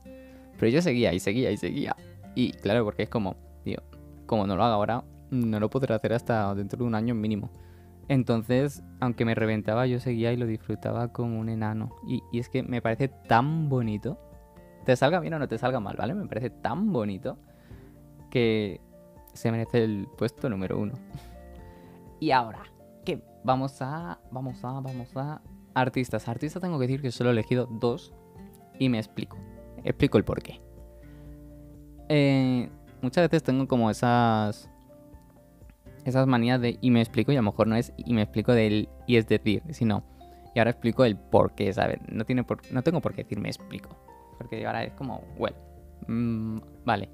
pero 0.59 0.71
yo 0.71 0.81
seguía 0.81 1.13
y 1.13 1.19
seguía 1.19 1.51
y 1.51 1.57
seguía. 1.57 1.95
Y 2.35 2.51
claro, 2.51 2.83
porque 2.85 3.03
es 3.03 3.09
como, 3.09 3.35
tío, 3.63 3.81
como 4.25 4.45
no 4.45 4.55
lo 4.55 4.63
hago 4.63 4.73
ahora, 4.75 5.03
no 5.31 5.59
lo 5.59 5.69
podré 5.69 5.93
hacer 5.93 6.13
hasta 6.13 6.53
dentro 6.55 6.77
de 6.77 6.83
un 6.85 6.95
año 6.95 7.15
mínimo. 7.15 7.49
Entonces, 8.07 8.83
aunque 8.99 9.23
me 9.23 9.35
reventaba, 9.35 9.85
yo 9.85 9.99
seguía 9.99 10.33
y 10.33 10.37
lo 10.37 10.47
disfrutaba 10.47 11.09
como 11.09 11.39
un 11.39 11.47
enano. 11.47 11.95
Y, 12.07 12.21
es 12.37 12.49
que 12.49 12.63
me 12.63 12.81
parece 12.81 13.07
tan 13.07 13.69
bonito. 13.69 14.19
Te 14.89 14.95
salga 14.95 15.19
bien 15.19 15.35
o 15.35 15.37
no 15.37 15.47
te 15.47 15.59
salga 15.59 15.79
mal, 15.79 15.95
¿vale? 15.95 16.15
Me 16.15 16.25
parece 16.25 16.49
tan 16.49 16.91
bonito 16.91 17.37
que 18.31 18.81
se 19.33 19.51
merece 19.51 19.83
el 19.83 20.07
puesto 20.17 20.49
número 20.49 20.79
uno. 20.79 20.93
y 22.19 22.31
ahora, 22.31 22.63
¿qué? 23.05 23.21
Vamos 23.43 23.79
a. 23.83 24.19
Vamos 24.31 24.65
a. 24.65 24.79
Vamos 24.79 25.15
a. 25.15 25.43
Artistas. 25.75 26.27
Artistas 26.27 26.63
tengo 26.63 26.79
que 26.79 26.87
decir 26.87 27.03
que 27.03 27.11
solo 27.11 27.29
he 27.29 27.33
elegido 27.33 27.67
dos. 27.67 28.15
Y 28.79 28.89
me 28.89 28.97
explico. 28.97 29.37
Explico 29.83 30.17
el 30.17 30.23
porqué. 30.23 30.59
Eh, 32.07 32.67
muchas 33.03 33.25
veces 33.25 33.43
tengo 33.43 33.67
como 33.67 33.91
esas 33.91 34.71
esas 36.03 36.25
manías 36.25 36.59
de 36.61 36.79
y 36.81 36.89
me 36.89 37.01
explico 37.01 37.31
y 37.31 37.35
a 37.35 37.43
lo 37.43 37.51
mejor 37.51 37.67
no 37.67 37.75
es 37.75 37.93
y 37.95 38.11
me 38.15 38.23
explico 38.23 38.53
del 38.53 38.89
y 39.05 39.17
es 39.17 39.27
decir, 39.27 39.61
sino 39.69 40.03
y 40.55 40.57
ahora 40.57 40.71
explico 40.71 41.05
el 41.05 41.15
por 41.15 41.53
qué, 41.53 41.71
¿sabes? 41.73 41.99
No, 42.07 42.25
tiene 42.25 42.43
por, 42.43 42.59
no 42.71 42.81
tengo 42.81 43.01
por 43.01 43.13
qué 43.13 43.21
decir 43.21 43.39
me 43.39 43.49
explico. 43.49 44.08
Porque 44.39 44.65
ahora 44.65 44.83
es 44.83 44.93
como, 44.93 45.23
bueno, 45.37 45.55
mm, 46.07 46.57
vale. 46.85 47.09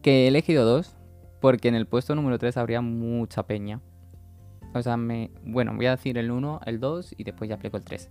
Que 0.00 0.24
he 0.24 0.28
elegido 0.28 0.64
dos 0.64 0.96
porque 1.40 1.68
en 1.68 1.74
el 1.74 1.86
puesto 1.86 2.14
número 2.14 2.38
3 2.38 2.56
habría 2.56 2.80
mucha 2.80 3.42
peña. 3.46 3.82
O 4.74 4.82
sea, 4.82 4.96
me, 4.96 5.30
bueno, 5.44 5.74
voy 5.74 5.86
a 5.86 5.90
decir 5.90 6.16
el 6.16 6.30
1, 6.30 6.60
el 6.64 6.80
2 6.80 7.14
y 7.18 7.24
después 7.24 7.48
ya 7.48 7.56
explico 7.56 7.76
el 7.76 7.84
3. 7.84 8.10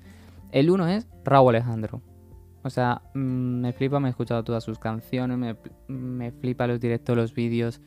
El 0.52 0.70
1 0.70 0.88
es 0.90 1.08
Raúl 1.24 1.56
Alejandro. 1.56 2.02
O 2.64 2.70
sea, 2.70 3.02
mm, 3.14 3.62
me 3.62 3.74
flipa, 3.74 4.00
me 4.00 4.10
he 4.10 4.12
escuchado 4.12 4.44
todas 4.44 4.64
sus 4.64 4.80
canciones, 4.80 5.38
me, 5.38 5.56
me 5.88 6.32
flipa 6.32 6.68
los 6.68 6.80
directos, 6.80 7.16
los 7.16 7.34
vídeos, 7.34 7.82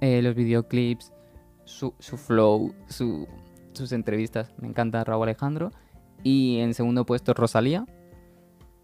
eh, 0.00 0.20
los 0.22 0.34
videoclips, 0.34 1.12
su, 1.64 1.94
su 1.98 2.16
flow, 2.16 2.74
su, 2.88 3.28
sus 3.72 3.92
entrevistas. 3.92 4.52
Me 4.58 4.68
encanta 4.68 5.04
Raúl 5.04 5.24
Alejandro. 5.24 5.70
Y 6.22 6.58
en 6.60 6.74
segundo 6.74 7.04
puesto 7.04 7.34
Rosalía. 7.34 7.86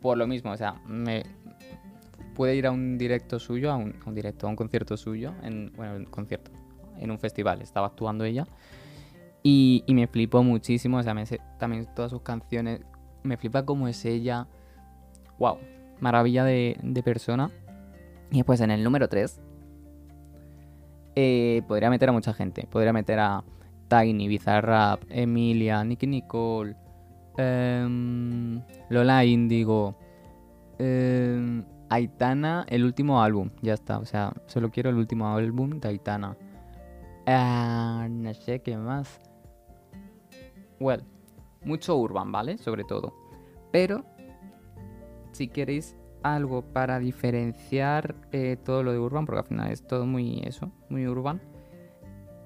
Por 0.01 0.17
lo 0.17 0.27
mismo, 0.27 0.51
o 0.51 0.57
sea, 0.57 0.81
me 0.87 1.25
puede 2.35 2.57
ir 2.57 2.67
a 2.67 2.71
un 2.71 2.97
directo 2.97 3.39
suyo, 3.39 3.71
a 3.71 3.77
un, 3.77 3.95
directo, 4.15 4.47
a 4.47 4.51
un 4.51 4.57
concierto 4.57 4.97
suyo, 4.97 5.35
en, 5.43 5.73
bueno, 5.77 5.97
un 5.97 6.07
concierto, 6.07 6.51
en 6.99 7.11
un 7.11 7.19
festival, 7.19 7.61
estaba 7.61 7.89
actuando 7.89 8.25
ella. 8.25 8.47
Y, 9.43 9.85
me 9.89 10.07
flipó 10.07 10.43
muchísimo, 10.43 10.99
o 10.99 11.03
sea, 11.03 11.15
también 11.59 11.87
todas 11.95 12.11
sus 12.11 12.23
canciones, 12.23 12.81
me 13.23 13.37
flipa 13.37 13.65
cómo 13.65 13.89
es 13.89 14.05
ella, 14.05 14.47
wow, 15.39 15.59
maravilla 16.01 16.45
de, 16.45 17.03
persona. 17.05 17.51
Y 18.31 18.37
después 18.37 18.61
en 18.61 18.71
el 18.71 18.85
número 18.85 19.09
3, 19.09 19.41
eh, 21.17 21.63
podría 21.67 21.91
meter 21.91 22.09
a 22.09 22.13
mucha 22.13 22.33
gente. 22.33 22.67
Podría 22.71 22.93
meter 22.93 23.19
a 23.19 23.43
Tiny, 23.89 24.29
Bizarrap, 24.29 25.03
Emilia, 25.09 25.83
Nicky 25.85 26.07
Nicole, 26.07 26.77
em, 27.37 28.63
Lola 28.89 29.25
Indigo, 29.25 29.97
em, 30.79 31.65
Aitana, 31.89 32.65
el 32.69 32.85
último 32.85 33.23
álbum. 33.23 33.51
Ya 33.63 33.75
está, 33.75 33.99
o 33.99 34.05
sea, 34.05 34.33
solo 34.47 34.71
quiero 34.71 34.91
el 34.91 34.97
último 34.97 35.29
álbum 35.29 35.81
de 35.81 35.89
Aitana. 35.89 36.37
Ah, 37.27 38.07
no 38.11 38.33
sé 38.35 38.61
qué 38.61 38.77
más. 38.77 39.21
Well, 40.79 41.03
mucho 41.65 41.97
urban, 41.97 42.33
¿vale? 42.33 42.59
Sobre 42.59 42.85
todo. 42.85 43.13
Pero 43.73 44.05
si 45.33 45.49
queréis 45.49 45.97
algo 46.23 46.63
para 46.63 46.99
diferenciar 46.99 48.15
eh, 48.33 48.57
todo 48.63 48.83
lo 48.83 48.93
de 48.93 48.99
Urban, 48.99 49.27
porque 49.27 49.41
al 49.41 49.47
final 49.47 49.71
es 49.71 49.87
todo 49.87 50.07
muy 50.07 50.43
eso, 50.45 50.71
muy 50.89 51.07
Urban. 51.07 51.41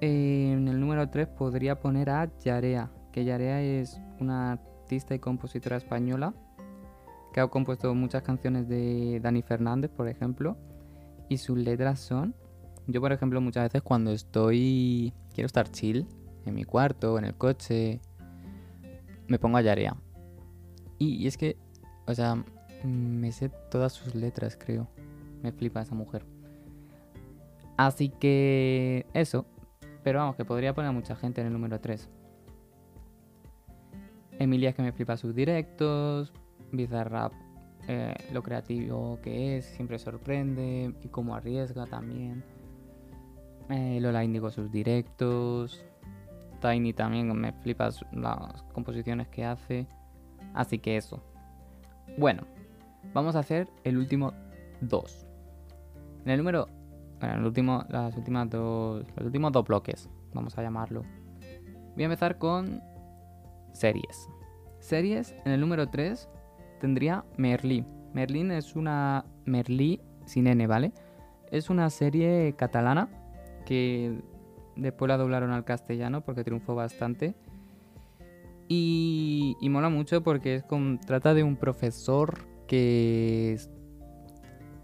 Eh, 0.01 0.51
en 0.53 0.67
el 0.67 0.79
número 0.79 1.09
3 1.09 1.27
podría 1.27 1.79
poner 1.79 2.09
a 2.09 2.29
Yarea, 2.39 2.91
que 3.11 3.25
Yarea 3.25 3.61
es 3.61 3.99
una 4.19 4.59
artista 4.85 5.15
y 5.15 5.19
compositora 5.19 5.77
española 5.77 6.35
que 7.33 7.39
ha 7.41 7.47
compuesto 7.47 7.93
muchas 7.95 8.21
canciones 8.21 8.69
de 8.69 9.19
Dani 9.19 9.41
Fernández, 9.41 9.89
por 9.89 10.07
ejemplo, 10.07 10.55
y 11.27 11.37
sus 11.37 11.57
letras 11.57 11.99
son, 11.99 12.35
yo 12.85 13.01
por 13.01 13.11
ejemplo 13.11 13.41
muchas 13.41 13.63
veces 13.63 13.81
cuando 13.81 14.11
estoy, 14.11 15.11
quiero 15.33 15.47
estar 15.47 15.69
chill, 15.69 16.07
en 16.45 16.53
mi 16.53 16.63
cuarto, 16.63 17.17
en 17.17 17.25
el 17.25 17.33
coche, 17.35 17.99
me 19.27 19.39
pongo 19.39 19.57
a 19.57 19.61
Yarea. 19.61 19.97
y 20.99 21.25
es 21.25 21.35
que, 21.35 21.57
o 22.05 22.13
sea, 22.13 22.45
me 22.85 23.31
sé 23.31 23.49
todas 23.71 23.91
sus 23.91 24.13
letras, 24.13 24.55
creo. 24.55 24.87
Me 25.41 25.51
flipa 25.51 25.81
esa 25.81 25.95
mujer. 25.95 26.25
Así 27.75 28.09
que 28.09 29.07
eso. 29.13 29.45
Pero 30.03 30.19
vamos, 30.19 30.35
que 30.35 30.45
podría 30.45 30.73
poner 30.75 30.89
a 30.89 30.93
mucha 30.93 31.15
gente 31.15 31.41
en 31.41 31.47
el 31.47 31.53
número 31.53 31.81
3. 31.81 32.07
Emilia 34.39 34.73
que 34.73 34.81
me 34.81 34.91
flipa 34.91 35.17
sus 35.17 35.33
directos. 35.35 36.33
Bizarrap, 36.71 37.33
eh, 37.87 38.13
lo 38.33 38.43
creativo 38.43 39.19
que 39.21 39.57
es, 39.57 39.65
siempre 39.65 39.99
sorprende. 39.99 40.93
Y 41.03 41.07
cómo 41.09 41.35
arriesga 41.35 41.85
también. 41.85 42.43
Eh, 43.69 43.99
Lola 44.01 44.23
Indigo 44.23 44.49
sus 44.51 44.71
directos. 44.71 45.85
Tiny 46.61 46.93
también 46.93 47.31
me 47.33 47.53
flipa 47.53 47.89
las 48.11 48.63
composiciones 48.73 49.27
que 49.27 49.45
hace. 49.45 49.87
Así 50.53 50.79
que 50.79 50.97
eso. 50.97 51.21
Bueno, 52.17 52.45
Vamos 53.13 53.35
a 53.35 53.39
hacer 53.39 53.69
el 53.83 53.97
último 53.97 54.33
dos. 54.81 55.25
En 56.25 56.31
el 56.31 56.37
número. 56.37 56.67
Bueno, 57.19 57.35
el 57.35 57.45
último, 57.45 57.85
las 57.89 58.15
últimas 58.17 58.49
dos. 58.49 59.05
Los 59.15 59.25
últimos 59.25 59.51
dos 59.51 59.65
bloques. 59.65 60.09
Vamos 60.33 60.57
a 60.57 60.61
llamarlo. 60.61 61.03
Voy 61.93 62.03
a 62.03 62.05
empezar 62.05 62.37
con 62.37 62.81
series. 63.75 64.29
Series, 64.79 65.35
en 65.45 65.51
el 65.51 65.61
número 65.61 65.89
3 65.89 66.29
tendría 66.79 67.25
Merlí. 67.37 67.85
Merlín 68.13 68.51
es 68.51 68.75
una. 68.75 69.25
Merlí 69.45 70.01
sin 70.25 70.47
N, 70.47 70.65
¿vale? 70.67 70.93
Es 71.51 71.69
una 71.69 71.89
serie 71.89 72.53
catalana 72.57 73.09
que 73.65 74.21
después 74.75 75.09
la 75.09 75.17
doblaron 75.17 75.51
al 75.51 75.65
castellano 75.65 76.21
porque 76.21 76.43
triunfó 76.43 76.75
bastante. 76.75 77.35
Y, 78.67 79.55
y 79.61 79.69
mola 79.69 79.89
mucho 79.89 80.23
porque 80.23 80.55
es 80.55 80.63
con, 80.63 80.99
trata 80.99 81.33
de 81.33 81.43
un 81.43 81.55
profesor 81.55 82.47
que 82.67 83.59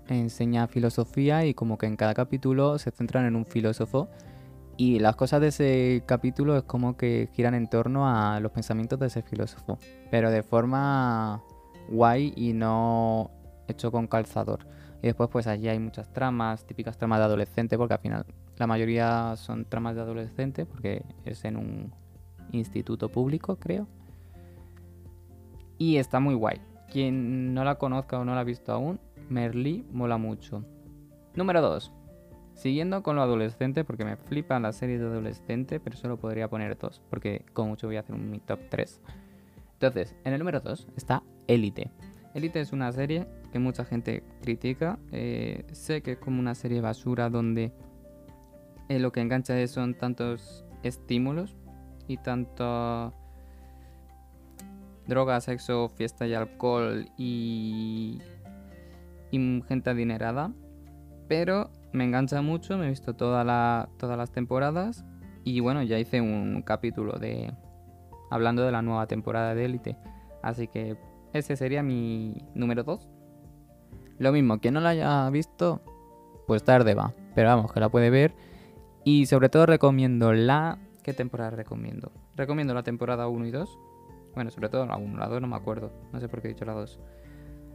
enseña 0.08 0.68
filosofía 0.68 1.46
y 1.46 1.54
como 1.54 1.78
que 1.78 1.88
en 1.88 1.96
cada 1.96 2.14
capítulo 2.14 2.78
se 2.78 2.92
centran 2.92 3.26
en 3.26 3.36
un 3.36 3.46
filósofo 3.46 4.10
y 4.82 4.98
las 4.98 5.16
cosas 5.16 5.42
de 5.42 5.50
ese 5.50 6.04
capítulo 6.08 6.58
es 6.58 6.64
como 6.64 6.98
que 6.98 7.30
giran 7.34 7.54
en 7.54 7.70
torno 7.70 8.10
a 8.10 8.40
los 8.40 8.52
pensamientos 8.52 8.98
de 8.98 9.06
ese 9.06 9.22
filósofo, 9.22 9.78
pero 10.10 10.32
de 10.32 10.42
forma 10.42 11.44
guay 11.88 12.34
y 12.36 12.54
no 12.54 13.30
hecho 13.68 13.92
con 13.92 14.08
calzador. 14.08 14.66
Y 15.04 15.06
después 15.06 15.30
pues 15.30 15.46
allí 15.46 15.68
hay 15.68 15.78
muchas 15.78 16.12
tramas, 16.12 16.66
típicas 16.66 16.98
tramas 16.98 17.20
de 17.20 17.26
adolescente, 17.26 17.78
porque 17.78 17.94
al 17.94 18.00
final 18.00 18.26
la 18.58 18.66
mayoría 18.66 19.36
son 19.36 19.66
tramas 19.66 19.94
de 19.94 20.02
adolescente, 20.02 20.66
porque 20.66 21.06
es 21.26 21.46
en 21.46 21.58
un 21.58 21.94
instituto 22.52 23.08
público, 23.08 23.58
creo. 23.58 23.88
Y 25.78 25.98
está 25.98 26.20
muy 26.20 26.34
guay. 26.34 26.60
Quien 26.92 27.54
no 27.54 27.64
la 27.64 27.76
conozca 27.76 28.18
o 28.18 28.26
no 28.26 28.34
la 28.34 28.42
ha 28.42 28.46
visto 28.46 28.74
aún, 28.74 29.00
Merlí 29.30 29.86
mola 29.92 30.18
mucho. 30.18 30.66
Número 31.36 31.62
2. 31.62 32.01
Siguiendo 32.62 33.02
con 33.02 33.16
lo 33.16 33.24
adolescente, 33.24 33.84
porque 33.84 34.06
me 34.06 34.18
flipa 34.18 34.60
la 34.60 34.72
serie 34.72 35.00
de 35.00 35.08
adolescente, 35.08 35.80
pero 35.80 35.98
solo 35.98 36.18
podría 36.18 36.48
poner 36.48 36.78
dos, 36.78 37.02
porque 37.10 37.44
con 37.54 37.70
mucho 37.70 37.88
voy 37.88 37.96
a 37.96 38.02
hacer 38.02 38.14
un 38.14 38.30
mi 38.30 38.38
top 38.38 38.60
3. 38.70 39.02
Entonces, 39.74 40.16
en 40.24 40.34
el 40.34 40.38
número 40.38 40.60
2 40.60 40.90
está 40.96 41.24
Elite. 41.48 41.90
Elite 42.36 42.60
es 42.60 42.72
una 42.72 42.92
serie 42.92 43.26
que 43.52 43.58
mucha 43.58 43.84
gente 43.84 44.22
critica. 44.44 45.00
Eh, 45.12 45.66
sé 45.72 46.04
que 46.04 46.12
es 46.12 46.18
como 46.20 46.40
una 46.40 46.54
serie 46.54 46.82
basura 46.82 47.32
donde 47.32 47.74
eh, 48.90 49.00
lo 49.00 49.12
que 49.12 49.22
engancha 49.22 49.68
son 49.68 49.96
tantos 49.96 50.64
estímulos 50.84 51.58
y 52.08 52.18
tanto 52.18 53.12
droga, 55.08 55.42
sexo, 55.42 55.90
fiesta 55.90 56.28
y 56.28 56.36
alcohol 56.36 57.10
y, 57.18 58.22
y 59.32 59.64
gente 59.68 59.90
adinerada. 59.90 60.54
Pero 61.28 61.72
me 61.94 62.04
engancha 62.06 62.42
mucho, 62.42 62.78
me 62.78 62.86
he 62.86 62.90
visto 62.90 63.14
todas 63.16 63.46
las 63.46 64.32
temporadas 64.32 65.06
y 65.44 65.60
bueno, 65.60 65.84
ya 65.84 66.00
hice 66.00 66.22
un 66.22 66.62
capítulo 66.62 67.14
de 67.14 67.54
hablando 68.30 68.64
de 68.64 68.72
la 68.72 68.82
nueva 68.82 69.08
temporada 69.08 69.54
de 69.56 69.66
Elite. 69.66 69.98
Así 70.42 70.68
que 70.68 70.98
ese 71.34 71.56
sería 71.56 71.84
mi 71.84 72.36
número 72.56 72.84
2. 72.84 73.08
Lo 74.20 74.32
mismo, 74.32 74.60
quien 74.60 74.76
no 74.76 74.82
la 74.82 74.90
haya 74.90 75.30
visto, 75.30 75.82
pues 76.48 76.64
tarde 76.64 76.94
va. 76.94 77.14
Pero 77.36 77.50
vamos, 77.50 77.74
que 77.74 77.80
la 77.80 77.90
puede 77.90 78.10
ver. 78.10 78.34
Y 79.04 79.26
sobre 79.26 79.50
todo 79.50 79.66
recomiendo 79.66 80.32
la... 80.34 80.78
¿Qué 81.04 81.14
temporada 81.14 81.52
recomiendo? 81.52 82.12
Recomiendo 82.36 82.74
la 82.74 82.84
temporada 82.84 83.28
1 83.28 83.46
y 83.48 83.52
2. 83.52 83.80
Bueno, 84.36 84.52
sobre 84.52 84.70
todo 84.70 84.86
la 84.86 84.98
1, 84.98 85.18
la 85.18 85.28
2 85.28 85.42
no 85.42 85.48
me 85.48 85.56
acuerdo. 85.56 85.92
No 86.14 86.20
sé 86.20 86.30
por 86.30 86.42
qué 86.42 86.50
he 86.50 86.54
dicho 86.54 86.66
la 86.66 86.74
2. 86.74 87.00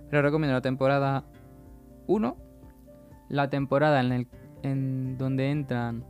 Pero 0.08 0.22
recomiendo 0.22 0.54
la 0.54 0.62
temporada 0.62 1.24
1 2.06 2.36
la 3.28 3.50
temporada 3.50 4.00
en, 4.00 4.12
el, 4.12 4.28
en 4.62 5.18
donde 5.18 5.50
entran 5.50 6.04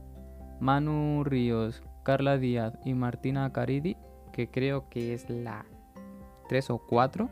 Manu 0.61 1.25
Ríos, 1.25 1.83
Carla 2.05 2.39
Díaz 2.39 2.79
y 2.85 2.95
Martina 2.95 3.53
Caridi, 3.53 3.97
que 4.33 4.49
creo 4.49 4.89
que 4.89 5.15
es 5.15 5.29
la 5.29 5.67
3 6.49 6.71
o 6.71 6.79
4, 6.79 7.29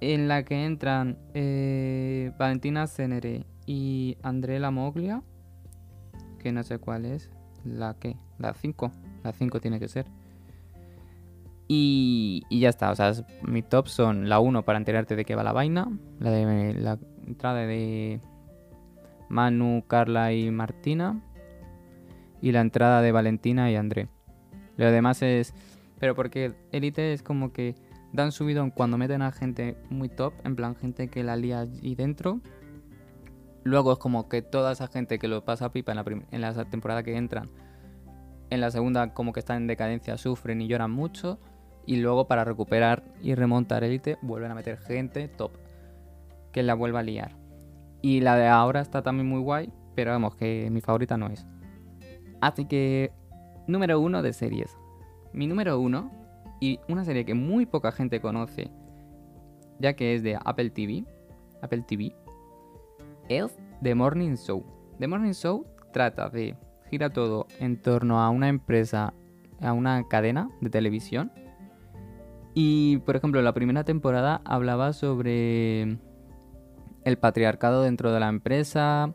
en 0.00 0.28
la 0.28 0.44
que 0.44 0.64
entran 0.64 1.18
eh, 1.34 2.32
Valentina 2.38 2.86
Cenere 2.86 3.46
y 3.66 4.16
Andrea 4.22 4.70
Moglia, 4.70 5.22
que 6.38 6.52
no 6.52 6.62
sé 6.62 6.78
cuál 6.78 7.04
es, 7.04 7.30
la 7.64 7.94
que, 7.94 8.16
la 8.38 8.54
5, 8.54 8.92
la 9.24 9.32
5 9.32 9.60
tiene 9.60 9.80
que 9.80 9.88
ser. 9.88 10.06
Y, 11.70 12.44
y, 12.48 12.60
ya 12.60 12.70
está, 12.70 12.90
o 12.90 12.94
sea, 12.94 13.12
mi 13.42 13.60
top 13.62 13.88
son 13.88 14.30
la 14.30 14.40
1 14.40 14.64
para 14.64 14.78
enterarte 14.78 15.16
de 15.16 15.26
qué 15.26 15.34
va 15.34 15.42
la 15.42 15.52
vaina, 15.52 15.90
la 16.18 16.30
de 16.30 16.72
la 16.72 16.98
entrada 17.26 17.66
de 17.66 18.20
Manu, 19.28 19.84
Carla 19.86 20.32
y 20.32 20.50
Martina. 20.50 21.20
Y 22.40 22.52
la 22.52 22.60
entrada 22.60 23.02
de 23.02 23.12
Valentina 23.12 23.70
y 23.70 23.76
André. 23.76 24.08
Lo 24.76 24.90
demás 24.90 25.22
es... 25.22 25.54
Pero 25.98 26.14
porque 26.14 26.54
Elite 26.70 27.12
es 27.12 27.22
como 27.22 27.52
que 27.52 27.74
dan 28.12 28.32
subido 28.32 28.70
cuando 28.74 28.98
meten 28.98 29.22
a 29.22 29.32
gente 29.32 29.76
muy 29.90 30.08
top, 30.08 30.32
en 30.44 30.56
plan 30.56 30.76
gente 30.76 31.08
que 31.08 31.24
la 31.24 31.36
lía 31.36 31.60
allí 31.60 31.94
dentro. 31.94 32.40
Luego 33.64 33.92
es 33.92 33.98
como 33.98 34.28
que 34.28 34.40
toda 34.42 34.72
esa 34.72 34.86
gente 34.86 35.18
que 35.18 35.28
lo 35.28 35.44
pasa 35.44 35.72
pipa 35.72 35.92
en 35.92 35.96
la, 35.96 36.04
en 36.30 36.40
la 36.40 36.64
temporada 36.64 37.02
que 37.02 37.16
entran, 37.16 37.50
en 38.50 38.60
la 38.60 38.70
segunda 38.70 39.12
como 39.12 39.32
que 39.32 39.40
están 39.40 39.58
en 39.58 39.66
decadencia, 39.66 40.16
sufren 40.16 40.60
y 40.60 40.68
lloran 40.68 40.90
mucho. 40.90 41.38
Y 41.84 41.96
luego 41.96 42.28
para 42.28 42.44
recuperar 42.44 43.02
y 43.22 43.34
remontar 43.34 43.82
Elite 43.82 44.18
vuelven 44.20 44.50
a 44.50 44.54
meter 44.54 44.78
gente 44.78 45.26
top 45.28 45.52
que 46.52 46.62
la 46.62 46.74
vuelva 46.74 47.00
a 47.00 47.02
liar. 47.02 47.36
Y 48.00 48.20
la 48.20 48.36
de 48.36 48.46
ahora 48.46 48.80
está 48.80 49.02
también 49.02 49.28
muy 49.28 49.40
guay, 49.40 49.72
pero 49.94 50.12
vamos, 50.12 50.36
que 50.36 50.68
mi 50.70 50.80
favorita 50.80 51.16
no 51.16 51.26
es. 51.26 51.46
Así 52.40 52.66
que, 52.66 53.12
número 53.66 53.98
uno 54.00 54.22
de 54.22 54.32
series. 54.32 54.76
Mi 55.32 55.46
número 55.46 55.78
uno, 55.80 56.10
y 56.60 56.80
una 56.88 57.04
serie 57.04 57.24
que 57.24 57.34
muy 57.34 57.66
poca 57.66 57.92
gente 57.92 58.20
conoce, 58.20 58.70
ya 59.78 59.94
que 59.94 60.14
es 60.14 60.22
de 60.22 60.38
Apple 60.44 60.70
TV, 60.70 61.04
Apple 61.62 61.84
TV, 61.86 62.14
es 63.28 63.56
The 63.82 63.94
Morning 63.94 64.34
Show. 64.34 64.64
The 64.98 65.06
Morning 65.06 65.32
Show 65.32 65.66
trata 65.92 66.28
de, 66.30 66.56
gira 66.90 67.10
todo 67.10 67.46
en 67.60 67.80
torno 67.80 68.20
a 68.20 68.30
una 68.30 68.48
empresa, 68.48 69.14
a 69.60 69.72
una 69.72 70.06
cadena 70.08 70.50
de 70.60 70.70
televisión. 70.70 71.32
Y, 72.54 72.98
por 72.98 73.14
ejemplo, 73.16 73.40
la 73.42 73.54
primera 73.54 73.84
temporada 73.84 74.40
hablaba 74.44 74.92
sobre 74.92 75.98
el 77.04 77.18
patriarcado 77.18 77.82
dentro 77.82 78.12
de 78.12 78.20
la 78.20 78.28
empresa, 78.28 79.14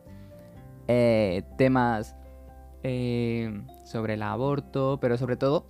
eh, 0.88 1.42
temas 1.56 2.16
eh, 2.82 3.62
sobre 3.84 4.14
el 4.14 4.22
aborto, 4.22 4.98
pero 5.00 5.16
sobre 5.16 5.36
todo 5.36 5.66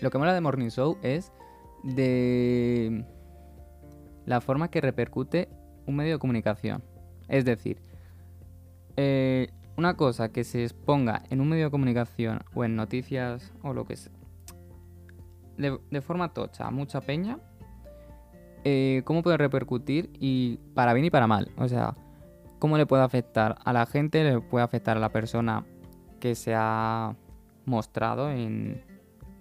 lo 0.00 0.10
que 0.10 0.18
mola 0.18 0.34
de 0.34 0.40
Morning 0.40 0.68
Show 0.68 0.98
es 1.02 1.32
de 1.82 3.04
la 4.26 4.40
forma 4.40 4.70
que 4.70 4.80
repercute 4.80 5.48
un 5.86 5.96
medio 5.96 6.14
de 6.14 6.18
comunicación. 6.18 6.82
Es 7.28 7.44
decir, 7.44 7.80
eh, 8.96 9.48
una 9.76 9.96
cosa 9.96 10.30
que 10.30 10.44
se 10.44 10.64
exponga 10.64 11.22
en 11.30 11.40
un 11.40 11.48
medio 11.48 11.66
de 11.66 11.70
comunicación 11.70 12.40
o 12.54 12.64
en 12.64 12.76
noticias 12.76 13.52
o 13.62 13.72
lo 13.72 13.84
que 13.84 13.96
sea, 13.96 14.12
de, 15.56 15.78
de 15.90 16.00
forma 16.00 16.32
tocha, 16.34 16.70
mucha 16.70 17.00
peña, 17.00 17.38
eh, 18.70 19.02
cómo 19.04 19.22
puede 19.22 19.38
repercutir 19.38 20.10
y 20.20 20.58
para 20.74 20.92
bien 20.92 21.06
y 21.06 21.10
para 21.10 21.26
mal. 21.26 21.50
O 21.56 21.68
sea, 21.68 21.94
cómo 22.58 22.76
le 22.76 22.84
puede 22.84 23.02
afectar 23.02 23.56
a 23.64 23.72
la 23.72 23.86
gente, 23.86 24.22
le 24.22 24.40
puede 24.42 24.62
afectar 24.62 24.98
a 24.98 25.00
la 25.00 25.08
persona 25.08 25.64
que 26.20 26.34
se 26.34 26.52
ha 26.54 27.16
mostrado 27.64 28.30
en 28.30 28.82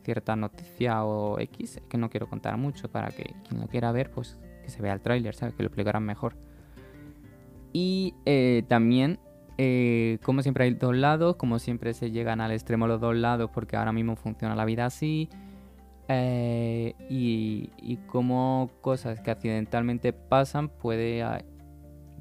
cierta 0.06 0.38
noticia 0.38 1.04
o 1.04 1.38
X, 1.40 1.82
que 1.90 1.98
no 1.98 2.10
quiero 2.10 2.30
contar 2.30 2.56
mucho 2.56 2.90
para 2.90 3.10
que 3.10 3.36
quien 3.46 3.60
lo 3.60 3.68
quiera 3.68 3.92
ver, 3.92 4.12
pues 4.12 4.40
que 4.64 4.70
se 4.70 4.82
vea 4.82 4.94
el 4.94 5.02
tráiler, 5.02 5.36
¿sabes? 5.36 5.54
Que 5.56 5.64
lo 5.64 5.68
explicarán 5.68 6.04
mejor. 6.04 6.38
Y 7.74 8.14
eh, 8.26 8.64
también, 8.70 9.20
eh, 9.58 10.20
como 10.24 10.42
siempre 10.42 10.64
hay 10.64 10.74
dos 10.74 10.96
lados, 10.96 11.36
como 11.36 11.60
siempre 11.60 11.94
se 11.94 12.12
llegan 12.12 12.40
al 12.40 12.54
extremo 12.54 12.88
los 12.88 13.02
dos 13.02 13.14
lados 13.14 13.50
porque 13.54 13.76
ahora 13.76 13.92
mismo 13.92 14.16
funciona 14.16 14.56
la 14.56 14.64
vida 14.64 14.86
así. 14.86 15.28
Eh, 16.10 16.96
y, 17.10 17.72
y 17.78 17.98
cómo 18.08 18.70
cosas 18.82 19.20
que 19.20 19.32
accidentalmente 19.32 20.14
pasan 20.14 20.70
puede, 20.70 21.24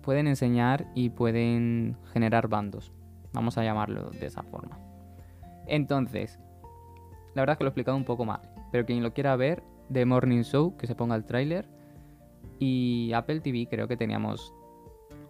pueden 0.03 0.27
enseñar 0.27 0.87
y 0.95 1.11
pueden 1.11 1.97
generar 2.13 2.49
bandos. 2.49 2.93
Vamos 3.33 3.59
a 3.59 3.65
llamarlo 3.65 4.11
de 4.11 4.27
esa 4.27 4.43
forma. 4.43 4.79
Entonces, 5.67 6.39
la 7.35 7.43
verdad 7.43 7.53
es 7.53 7.59
que 7.59 7.65
lo 7.65 7.69
he 7.69 7.71
explicado 7.71 7.97
un 7.97 8.05
poco 8.05 8.25
mal. 8.25 8.41
Pero 8.73 8.87
quien 8.87 9.03
lo 9.03 9.13
quiera 9.13 9.37
ver, 9.37 9.63
The 9.93 10.05
Morning 10.05 10.43
Show, 10.43 10.77
que 10.77 10.87
se 10.87 10.95
ponga 10.95 11.17
el 11.17 11.25
tráiler. 11.25 11.69
Y 12.59 13.13
Apple 13.15 13.41
TV 13.41 13.67
creo 13.69 13.89
que 13.89 13.97
teníamos 13.97 14.55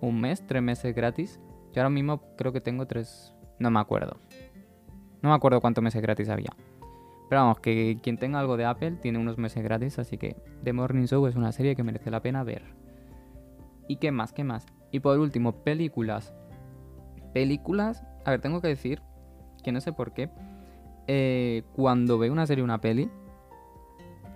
un 0.01 0.21
mes, 0.21 0.47
tres 0.47 0.63
meses 0.63 0.95
gratis. 0.95 1.41
Yo 1.73 1.83
ahora 1.83 1.91
mismo 1.91 2.23
creo 2.37 2.53
que 2.53 2.61
tengo 2.61 2.87
tres... 2.87 3.35
No 3.59 3.71
me 3.71 3.81
acuerdo. 3.81 4.19
No 5.23 5.31
me 5.31 5.35
acuerdo 5.35 5.61
cuántos 5.61 5.83
meses 5.83 6.01
gratis 6.01 6.29
había. 6.29 6.51
Pero 7.29 7.43
vamos, 7.43 7.61
que 7.61 7.99
quien 8.03 8.19
tenga 8.19 8.39
algo 8.39 8.57
de 8.57 8.65
Apple 8.65 8.93
tiene 9.03 9.19
unos 9.19 9.37
meses 9.37 9.63
gratis, 9.63 9.99
así 9.99 10.17
que 10.17 10.37
The 10.63 10.73
Morning 10.73 11.07
Show 11.07 11.27
es 11.27 11.35
una 11.35 11.53
serie 11.53 11.75
que 11.75 11.83
merece 11.83 12.11
la 12.11 12.21
pena 12.21 12.45
ver. 12.45 12.63
¿Y 13.89 13.97
qué 13.97 14.13
más? 14.13 14.33
¿Qué 14.33 14.45
más? 14.45 14.67
Y 14.93 15.01
por 15.01 15.19
último, 15.19 15.65
películas. 15.65 16.33
Películas, 17.35 18.05
a 18.25 18.31
ver, 18.31 18.41
tengo 18.41 18.61
que 18.61 18.69
decir 18.69 19.03
que 19.63 19.73
no 19.73 19.81
sé 19.81 19.93
por 19.93 20.13
qué. 20.13 20.31
Eh, 21.09 21.65
cuando 21.75 22.19
veo 22.19 22.33
una 22.33 22.47
serie 22.47 22.63
o 22.63 22.65
una 22.65 22.81
peli, 22.81 23.11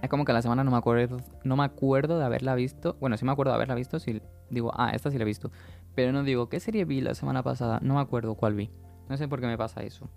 es 0.03 0.09
como 0.09 0.25
que 0.25 0.33
a 0.33 0.35
la 0.35 0.43
semana 0.43 0.65
no 0.65 0.71
me 0.71 0.77
acuerdo, 0.77 1.19
no 1.45 1.57
me 1.57 1.65
acuerdo 1.65 2.19
de 2.19 2.25
haberla 2.25 2.55
visto. 2.55 2.97
Bueno, 3.01 3.17
sí 3.17 3.25
me 3.25 3.33
acuerdo 3.33 3.53
de 3.53 3.57
haberla 3.57 3.75
visto, 3.75 3.99
si 3.99 4.21
digo, 4.51 4.73
ah, 4.75 4.91
esta 4.95 5.11
sí 5.11 5.19
la 5.19 5.23
he 5.23 5.27
visto. 5.27 5.51
Pero 5.95 6.13
no 6.13 6.25
digo, 6.25 6.49
¿qué 6.49 6.59
serie 6.61 6.85
vi 6.85 7.01
la 7.01 7.15
semana 7.15 7.43
pasada? 7.43 7.79
No 7.83 7.95
me 7.95 8.01
acuerdo 8.01 8.35
cuál 8.35 8.55
vi. 8.55 8.71
No 9.09 9.17
sé 9.17 9.29
por 9.29 9.41
qué 9.41 9.47
me 9.47 9.59
pasa 9.59 9.83
eso. 9.83 10.09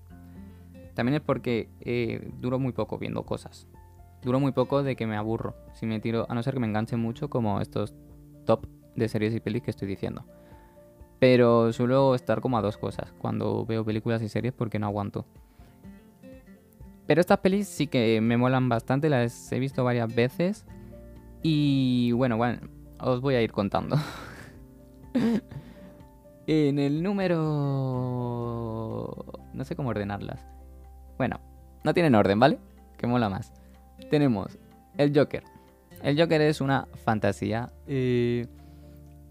También 0.93 1.15
es 1.15 1.21
porque 1.21 1.69
eh, 1.81 2.31
duro 2.39 2.59
muy 2.59 2.71
poco 2.71 2.97
viendo 2.97 3.23
cosas. 3.23 3.67
Duro 4.21 4.39
muy 4.39 4.51
poco 4.51 4.83
de 4.83 4.95
que 4.95 5.07
me 5.07 5.17
aburro. 5.17 5.55
Si 5.73 5.85
me 5.85 5.99
tiro, 5.99 6.25
a 6.29 6.35
no 6.35 6.43
ser 6.43 6.53
que 6.53 6.59
me 6.59 6.67
enganche 6.67 6.95
mucho 6.95 7.29
como 7.29 7.59
estos 7.61 7.93
top 8.45 8.67
de 8.95 9.09
series 9.09 9.33
y 9.35 9.39
pelis 9.39 9.63
que 9.63 9.71
estoy 9.71 9.87
diciendo. 9.87 10.25
Pero 11.19 11.73
suelo 11.73 12.15
estar 12.15 12.41
como 12.41 12.57
a 12.57 12.61
dos 12.61 12.77
cosas 12.77 13.13
cuando 13.17 13.65
veo 13.65 13.83
películas 13.83 14.21
y 14.21 14.29
series 14.29 14.53
porque 14.53 14.79
no 14.79 14.87
aguanto. 14.87 15.25
Pero 17.05 17.19
estas 17.21 17.39
pelis 17.39 17.67
sí 17.67 17.87
que 17.87 18.21
me 18.21 18.37
molan 18.37 18.69
bastante, 18.69 19.09
las 19.09 19.51
he 19.51 19.59
visto 19.59 19.83
varias 19.83 20.13
veces. 20.13 20.65
Y 21.41 22.13
bueno, 22.13 22.37
bueno, 22.37 22.59
os 22.99 23.19
voy 23.19 23.35
a 23.35 23.41
ir 23.41 23.51
contando. 23.51 23.97
en 26.47 26.79
el 26.79 27.03
número... 27.03 27.43
No 29.53 29.65
sé 29.65 29.75
cómo 29.75 29.89
ordenarlas. 29.89 30.47
Bueno, 31.17 31.39
no 31.83 31.93
tienen 31.93 32.15
orden, 32.15 32.39
¿vale? 32.39 32.59
Que 32.97 33.07
mola 33.07 33.29
más. 33.29 33.51
Tenemos 34.09 34.57
el 34.97 35.17
Joker. 35.17 35.43
El 36.01 36.19
Joker 36.19 36.41
es 36.41 36.61
una 36.61 36.87
fantasía. 37.05 37.71
Eh, 37.87 38.47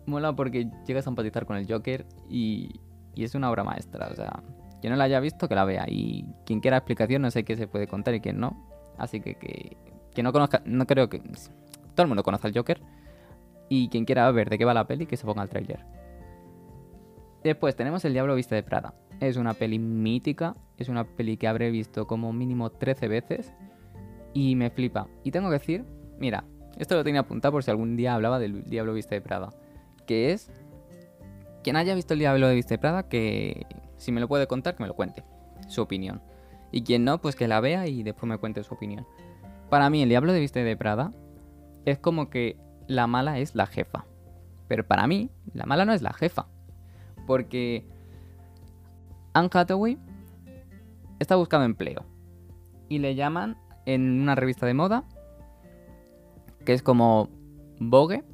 mola 0.06 0.34
porque 0.34 0.68
llegas 0.86 1.06
a 1.06 1.10
empatizar 1.10 1.46
con 1.46 1.56
el 1.56 1.70
Joker 1.70 2.06
y, 2.28 2.80
y 3.14 3.24
es 3.24 3.34
una 3.34 3.50
obra 3.50 3.64
maestra. 3.64 4.08
O 4.10 4.14
sea, 4.14 4.42
quien 4.80 4.92
no 4.92 4.96
la 4.96 5.04
haya 5.04 5.20
visto, 5.20 5.48
que 5.48 5.54
la 5.54 5.64
vea. 5.64 5.84
Y 5.88 6.26
quien 6.44 6.60
quiera 6.60 6.78
explicación, 6.78 7.22
no 7.22 7.30
sé 7.30 7.44
qué 7.44 7.56
se 7.56 7.66
puede 7.66 7.86
contar 7.86 8.14
y 8.14 8.20
quién 8.20 8.40
no. 8.40 8.66
Así 8.98 9.20
que 9.20 9.34
que, 9.34 9.76
que 10.14 10.22
no 10.22 10.32
conozca, 10.32 10.62
no 10.64 10.86
creo 10.86 11.08
que... 11.08 11.20
Todo 11.20 12.04
el 12.04 12.08
mundo 12.08 12.22
conoce 12.22 12.46
al 12.46 12.54
Joker. 12.54 12.80
Y 13.68 13.88
quien 13.88 14.04
quiera 14.04 14.30
ver 14.30 14.50
de 14.50 14.58
qué 14.58 14.64
va 14.64 14.74
la 14.74 14.86
peli, 14.86 15.06
que 15.06 15.16
se 15.16 15.24
ponga 15.24 15.42
el 15.42 15.48
tráiler. 15.48 15.84
Después 17.42 17.74
tenemos 17.74 18.04
El 18.04 18.12
Diablo 18.12 18.34
Viste 18.34 18.54
de 18.54 18.62
Prada. 18.62 18.94
Es 19.22 19.36
una 19.36 19.54
peli 19.54 19.78
mítica, 19.78 20.56
es 20.78 20.88
una 20.88 21.04
peli 21.04 21.36
que 21.36 21.46
habré 21.46 21.70
visto 21.70 22.08
como 22.08 22.32
mínimo 22.32 22.70
13 22.70 23.06
veces 23.06 23.52
y 24.34 24.56
me 24.56 24.68
flipa. 24.70 25.06
Y 25.22 25.30
tengo 25.30 25.48
que 25.48 25.60
decir, 25.60 25.84
mira, 26.18 26.42
esto 26.76 26.96
lo 26.96 27.04
tenía 27.04 27.20
apuntado 27.20 27.52
por 27.52 27.62
si 27.62 27.70
algún 27.70 27.94
día 27.94 28.14
hablaba 28.14 28.40
del 28.40 28.64
Diablo 28.64 28.94
Viste 28.94 29.14
de 29.14 29.20
Prada, 29.20 29.50
que 30.06 30.32
es 30.32 30.50
quien 31.62 31.76
haya 31.76 31.94
visto 31.94 32.14
El 32.14 32.18
Diablo 32.18 32.50
Viste 32.50 32.74
de 32.74 32.78
Prada, 32.78 33.08
que 33.08 33.64
si 33.96 34.10
me 34.10 34.20
lo 34.20 34.26
puede 34.26 34.48
contar, 34.48 34.74
que 34.74 34.82
me 34.82 34.88
lo 34.88 34.94
cuente, 34.94 35.22
su 35.68 35.82
opinión. 35.82 36.20
Y 36.72 36.82
quien 36.82 37.04
no, 37.04 37.20
pues 37.20 37.36
que 37.36 37.46
la 37.46 37.60
vea 37.60 37.86
y 37.86 38.02
después 38.02 38.28
me 38.28 38.38
cuente 38.38 38.64
su 38.64 38.74
opinión. 38.74 39.06
Para 39.70 39.88
mí, 39.88 40.02
El 40.02 40.08
Diablo 40.08 40.32
de 40.32 40.40
Viste 40.40 40.64
de 40.64 40.76
Prada 40.76 41.12
es 41.84 41.96
como 41.96 42.28
que 42.28 42.56
la 42.88 43.06
mala 43.06 43.38
es 43.38 43.54
la 43.54 43.66
jefa. 43.66 44.04
Pero 44.66 44.84
para 44.84 45.06
mí, 45.06 45.30
la 45.54 45.64
mala 45.64 45.84
no 45.84 45.92
es 45.92 46.02
la 46.02 46.12
jefa. 46.12 46.48
Porque 47.24 47.86
Anne 49.34 49.48
Hathaway 49.52 49.98
está 51.18 51.36
buscando 51.36 51.64
empleo. 51.64 52.04
Y 52.88 52.98
le 52.98 53.14
llaman 53.14 53.56
en 53.86 54.20
una 54.20 54.34
revista 54.34 54.66
de 54.66 54.74
moda, 54.74 55.04
que 56.64 56.72
es 56.72 56.82
como 56.82 57.28
Vogue, 57.80 58.24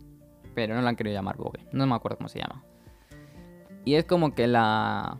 pero 0.54 0.74
no 0.74 0.82
la 0.82 0.90
han 0.90 0.96
querido 0.96 1.14
llamar 1.14 1.36
Vogue. 1.36 1.60
No 1.72 1.86
me 1.86 1.94
acuerdo 1.94 2.18
cómo 2.18 2.28
se 2.28 2.40
llama. 2.40 2.64
Y 3.84 3.94
es 3.94 4.04
como 4.04 4.34
que 4.34 4.46
la, 4.46 5.18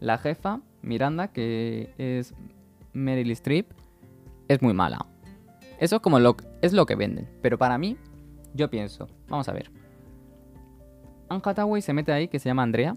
la 0.00 0.18
jefa, 0.18 0.60
Miranda, 0.80 1.28
que 1.28 1.94
es 1.98 2.34
Meryl 2.92 3.30
Streep, 3.32 3.72
es 4.48 4.62
muy 4.62 4.72
mala. 4.74 5.06
Eso 5.78 5.96
es 5.96 6.02
como 6.02 6.18
lo, 6.18 6.36
es 6.62 6.72
lo 6.72 6.86
que 6.86 6.94
venden. 6.94 7.28
Pero 7.42 7.58
para 7.58 7.78
mí, 7.78 7.96
yo 8.54 8.70
pienso, 8.70 9.08
vamos 9.28 9.48
a 9.48 9.52
ver. 9.52 9.70
Anne 11.28 11.42
Hathaway 11.44 11.82
se 11.82 11.92
mete 11.92 12.12
ahí, 12.12 12.28
que 12.28 12.38
se 12.38 12.48
llama 12.48 12.62
Andrea, 12.62 12.94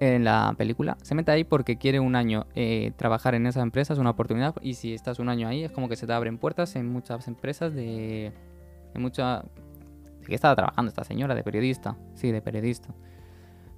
en 0.00 0.24
la 0.24 0.54
película. 0.56 0.96
Se 1.02 1.14
mete 1.14 1.30
ahí 1.30 1.44
porque 1.44 1.76
quiere 1.76 2.00
un 2.00 2.16
año 2.16 2.46
eh, 2.54 2.92
trabajar 2.96 3.34
en 3.34 3.46
esa 3.46 3.60
empresa, 3.60 3.92
es 3.92 3.98
una 3.98 4.10
oportunidad. 4.10 4.54
Y 4.62 4.74
si 4.74 4.94
estás 4.94 5.18
un 5.18 5.28
año 5.28 5.46
ahí, 5.46 5.62
es 5.62 5.70
como 5.70 5.88
que 5.88 5.96
se 5.96 6.06
te 6.06 6.12
abren 6.12 6.38
puertas 6.38 6.74
en 6.74 6.88
muchas 6.88 7.28
empresas 7.28 7.74
de. 7.74 8.32
En 8.94 9.02
mucha. 9.02 9.44
¿De 10.26 10.34
estaba 10.34 10.56
trabajando 10.56 10.88
esta 10.88 11.04
señora? 11.04 11.34
De 11.34 11.44
periodista. 11.44 11.96
Sí, 12.14 12.32
de 12.32 12.40
periodista. 12.40 12.88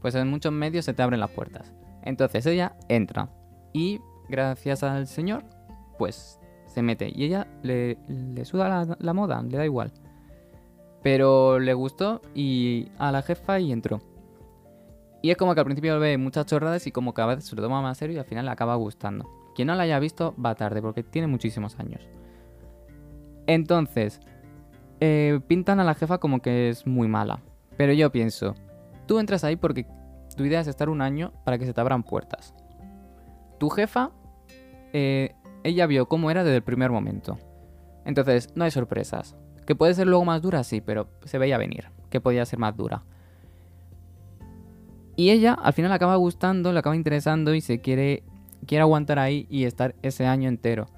Pues 0.01 0.15
en 0.15 0.29
muchos 0.29 0.53
medios 0.53 0.85
se 0.85 0.95
te 0.95 1.03
abren 1.03 1.21
las 1.21 1.31
puertas. 1.31 1.73
Entonces 2.03 2.47
ella 2.47 2.77
entra. 2.89 3.29
Y 3.73 4.01
gracias 4.29 4.83
al 4.83 5.07
señor, 5.07 5.45
pues 5.99 6.39
se 6.67 6.83
mete. 6.83 7.11
Y 7.13 7.25
ella 7.25 7.49
le, 7.63 7.99
le 8.09 8.45
suda 8.45 8.69
la, 8.69 8.97
la 9.01 9.13
moda, 9.13 9.43
le 9.43 9.57
da 9.57 9.65
igual. 9.65 9.93
Pero 11.03 11.59
le 11.59 11.75
gustó 11.75 12.23
y 12.35 12.89
a 12.99 13.11
la 13.11 13.23
jefa 13.23 13.59
y 13.59 13.73
entró. 13.73 14.01
Y 15.23 15.31
es 15.31 15.37
como 15.37 15.55
que 15.55 15.61
al 15.61 15.67
principio 15.67 15.99
ve 16.01 16.19
muchas 16.19 16.47
chorradas 16.47 16.87
y 16.87 16.93
como 16.93 17.15
que 17.15 17.23
a 17.23 17.27
veces 17.27 17.45
se 17.45 17.55
lo 17.55 17.63
toma 17.63 17.81
más 17.81 17.97
serio 17.97 18.17
y 18.17 18.19
al 18.19 18.25
final 18.25 18.45
le 18.45 18.51
acaba 18.51 18.75
gustando. 18.75 19.31
Quien 19.55 19.69
no 19.69 19.75
la 19.77 19.85
haya 19.85 20.01
visto 20.01 20.35
va 20.45 20.57
tarde 20.57 20.83
porque 20.83 21.05
tiene 21.05 21.29
muchísimos 21.29 21.79
años. 21.79 22.03
Entonces, 23.47 24.21
eh, 25.01 25.41
pintan 25.47 25.79
a 25.79 25.85
la 25.85 25.95
jefa 25.95 26.19
como 26.19 26.41
que 26.41 26.69
es 26.69 26.87
muy 26.87 27.07
mala. 27.07 27.41
Pero 27.77 27.93
yo 27.93 28.11
pienso, 28.11 28.55
tú 29.07 29.21
entras 29.21 29.45
ahí 29.45 29.57
porque 29.57 29.87
tu 30.37 30.45
idea 30.45 30.61
es 30.61 30.67
estar 30.67 30.89
un 30.89 31.01
año 31.01 31.33
para 31.45 31.57
que 31.59 31.67
se 31.67 31.73
te 31.73 31.81
abran 31.81 32.03
puertas. 32.03 32.55
Tu 33.59 33.71
jefa, 33.71 34.11
eh, 34.93 35.35
ella 35.63 35.87
vio 35.87 36.07
cómo 36.07 36.31
era 36.31 36.43
desde 36.43 36.57
el 36.57 36.63
primer 36.63 36.91
momento. 36.91 37.39
Entonces, 38.05 38.51
no 38.57 38.65
hay 38.65 38.73
sorpresas. 38.73 39.37
Que 39.67 39.77
puede 39.77 39.95
ser 39.95 40.09
luego 40.09 40.25
más 40.25 40.43
dura, 40.43 40.65
sí, 40.65 40.81
pero 40.81 41.09
se 41.25 41.39
veía 41.39 41.59
venir. 41.59 41.91
Que 42.11 42.21
podía 42.21 42.45
ser 42.45 42.59
más 42.59 42.77
dura. 42.77 43.05
Y 45.23 45.31
ella 45.31 45.55
al 45.55 45.73
final 45.73 45.93
acaba 45.93 46.17
gustando, 46.17 46.73
le 46.73 46.81
acaba 46.81 46.97
interesando 46.97 47.55
y 47.55 47.61
se 47.61 47.81
quiere, 47.81 48.25
quiere 48.67 48.83
aguantar 48.83 49.21
ahí 49.21 49.47
y 49.49 49.67
estar 49.67 49.95
ese 50.03 50.27
año 50.27 50.49
entero. 50.49 50.89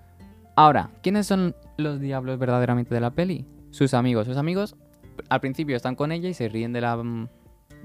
Ahora, 0.57 0.93
¿quiénes 1.03 1.27
son 1.27 1.55
los 1.77 2.01
diablos 2.01 2.39
verdaderamente 2.39 2.95
de 2.95 3.03
la 3.03 3.11
peli? 3.11 3.45
Sus 3.69 3.93
amigos. 3.93 4.27
Sus 4.27 4.39
amigos 4.39 4.77
al 5.29 5.41
principio 5.41 5.77
están 5.77 5.95
con 5.95 6.11
ella 6.11 6.31
y 6.31 6.33
se 6.33 6.49
ríen 6.49 6.73
de 6.73 6.81
la, 6.81 6.97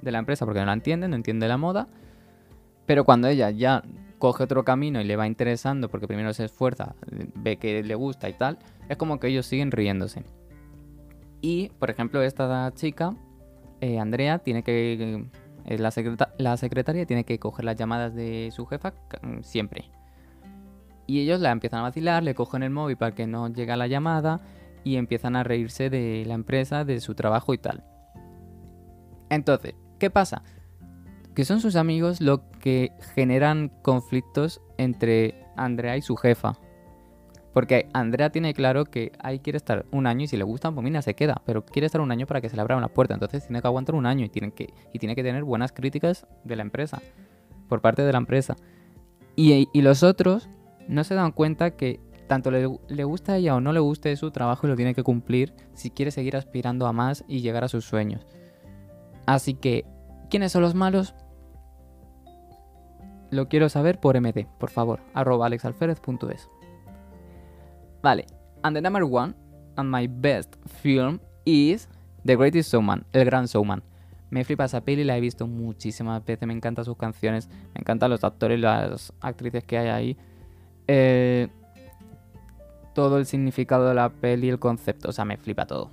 de 0.01 0.11
la 0.13 0.17
empresa 0.17 0.45
porque 0.45 0.61
no 0.61 0.67
la 0.67 0.71
entienden, 0.71 1.09
no 1.09 1.17
entiende 1.17 1.45
la 1.49 1.57
moda. 1.57 1.89
Pero 2.85 3.03
cuando 3.03 3.27
ella 3.27 3.49
ya 3.49 3.83
coge 4.17 4.45
otro 4.45 4.63
camino 4.63 5.01
y 5.01 5.03
le 5.03 5.17
va 5.17 5.27
interesando 5.27 5.89
porque 5.89 6.07
primero 6.07 6.33
se 6.33 6.45
esfuerza, 6.45 6.95
ve 7.35 7.57
que 7.57 7.83
le 7.83 7.95
gusta 7.95 8.29
y 8.29 8.33
tal, 8.33 8.59
es 8.87 8.95
como 8.95 9.19
que 9.19 9.27
ellos 9.27 9.45
siguen 9.45 9.71
riéndose. 9.71 10.23
Y, 11.41 11.67
por 11.79 11.89
ejemplo, 11.89 12.21
esta 12.21 12.71
chica, 12.75 13.13
eh, 13.81 13.99
Andrea, 13.99 14.39
tiene 14.39 14.63
que 14.63 15.27
eh, 15.69 15.77
la, 15.77 15.91
la, 16.39 16.57
secretaria 16.57 17.05
tiene 17.05 17.25
que 17.25 17.37
coger 17.37 17.63
las 17.63 17.75
llamadas 17.75 18.15
de 18.15 18.49
su 18.51 18.65
jefa 18.65 18.95
mm, 19.21 19.43
siempre. 19.43 19.91
Y 21.05 21.19
ellos 21.19 21.39
la 21.39 21.51
empiezan 21.51 21.81
a 21.81 21.83
vacilar, 21.83 22.23
le 22.23 22.33
cogen 22.33 22.63
el 22.63 22.71
móvil 22.71 22.97
para 22.97 23.13
que 23.13 23.27
no 23.27 23.47
llegue 23.49 23.77
la 23.77 23.85
llamada 23.85 24.41
y 24.83 24.95
empiezan 24.95 25.35
a 25.35 25.43
reírse 25.43 25.91
de 25.91 26.23
la 26.25 26.33
empresa, 26.33 26.85
de 26.85 26.99
su 26.99 27.13
trabajo 27.13 27.53
y 27.53 27.59
tal. 27.59 27.83
Entonces, 29.29 29.75
¿qué 29.99 30.09
pasa? 30.09 30.41
Que 31.35 31.45
son 31.45 31.61
sus 31.61 31.75
amigos 31.75 32.19
lo 32.19 32.49
que 32.59 32.91
generan 33.13 33.69
conflictos 33.83 34.61
entre 34.79 35.45
Andrea 35.55 35.97
y 35.97 36.01
su 36.01 36.15
jefa. 36.15 36.57
Porque 37.59 37.89
Andrea 37.91 38.29
tiene 38.29 38.53
claro 38.53 38.85
que 38.85 39.11
ahí 39.19 39.39
quiere 39.39 39.57
estar 39.57 39.85
un 39.91 40.07
año 40.07 40.23
y 40.23 40.27
si 40.27 40.37
le 40.37 40.45
gusta, 40.45 40.71
pues 40.71 40.81
mira, 40.81 41.01
se 41.01 41.13
queda. 41.13 41.41
Pero 41.45 41.65
quiere 41.65 41.87
estar 41.87 41.99
un 41.99 42.09
año 42.09 42.25
para 42.25 42.39
que 42.39 42.47
se 42.47 42.55
le 42.55 42.61
abra 42.61 42.77
una 42.77 42.87
puerta. 42.87 43.15
Entonces 43.15 43.45
tiene 43.45 43.59
que 43.59 43.67
aguantar 43.67 43.95
un 43.95 44.05
año 44.05 44.23
y 44.23 44.29
tiene 44.29 44.51
que, 44.51 44.73
y 44.93 44.99
tiene 44.99 45.13
que 45.13 45.23
tener 45.23 45.43
buenas 45.43 45.73
críticas 45.73 46.25
de 46.45 46.55
la 46.55 46.61
empresa. 46.61 47.01
Por 47.67 47.81
parte 47.81 48.03
de 48.03 48.13
la 48.13 48.17
empresa. 48.17 48.55
Y, 49.35 49.67
y 49.73 49.81
los 49.81 50.03
otros 50.03 50.47
no 50.87 51.03
se 51.03 51.15
dan 51.15 51.33
cuenta 51.33 51.71
que 51.71 51.99
tanto 52.27 52.49
le, 52.49 52.65
le, 52.87 53.03
gusta 53.03 53.33
a 53.33 53.35
ella 53.35 53.57
o 53.57 53.59
no 53.59 53.73
le 53.73 53.81
guste 53.81 54.15
su 54.15 54.31
trabajo 54.31 54.65
y 54.65 54.69
lo 54.69 54.77
tiene 54.77 54.95
que 54.95 55.03
cumplir 55.03 55.53
si 55.73 55.89
quiere 55.89 56.11
seguir 56.11 56.37
aspirando 56.37 56.87
a 56.87 56.93
más 56.93 57.25
y 57.27 57.41
llegar 57.41 57.65
a 57.65 57.67
sus 57.67 57.83
sueños. 57.83 58.25
Así 59.25 59.53
que, 59.53 59.83
¿quiénes 60.29 60.53
son 60.53 60.61
los 60.61 60.75
malos? 60.75 61.13
Lo 63.31 63.49
quiero 63.49 63.67
saber 63.67 63.99
por 63.99 64.17
MD, 64.17 64.47
por 64.57 64.69
favor, 64.69 65.01
arroba 65.13 65.47
alexalferez.es. 65.47 66.47
Vale, 68.01 68.25
and 68.63 68.75
the 68.75 68.81
number 68.81 69.03
one, 69.03 69.35
and 69.77 69.89
my 69.89 70.07
best 70.07 70.55
film 70.81 71.19
is 71.45 71.87
The 72.23 72.35
Greatest 72.35 72.71
Showman, 72.71 73.05
El 73.11 73.25
Gran 73.25 73.47
Showman. 73.47 73.83
Me 74.29 74.43
flipa 74.43 74.65
esa 74.65 74.81
peli, 74.81 75.03
la 75.03 75.17
he 75.17 75.21
visto 75.21 75.47
muchísimas 75.47 76.23
veces, 76.23 76.47
me 76.47 76.53
encantan 76.53 76.85
sus 76.85 76.95
canciones, 76.95 77.49
me 77.73 77.81
encantan 77.81 78.11
los 78.11 78.23
actores 78.23 78.57
y 78.57 78.61
las 78.61 79.11
actrices 79.21 79.63
que 79.63 79.77
hay 79.77 79.87
ahí. 79.87 80.17
Eh, 80.87 81.47
todo 82.93 83.17
el 83.17 83.25
significado 83.25 83.87
de 83.87 83.95
la 83.95 84.09
peli, 84.09 84.49
el 84.49 84.59
concepto, 84.59 85.09
o 85.09 85.11
sea, 85.11 85.25
me 85.25 85.37
flipa 85.37 85.65
todo. 85.65 85.91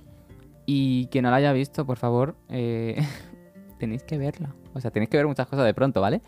Y 0.65 1.07
quien 1.07 1.23
no 1.23 1.31
la 1.31 1.37
haya 1.37 1.53
visto, 1.53 1.85
por 1.85 1.97
favor, 1.97 2.35
eh, 2.49 3.01
tenéis 3.79 4.03
que 4.03 4.17
verla. 4.17 4.53
O 4.73 4.81
sea, 4.81 4.91
tenéis 4.91 5.09
que 5.09 5.17
ver 5.17 5.27
muchas 5.27 5.47
cosas 5.47 5.65
de 5.65 5.73
pronto, 5.73 6.01
¿vale? 6.01 6.21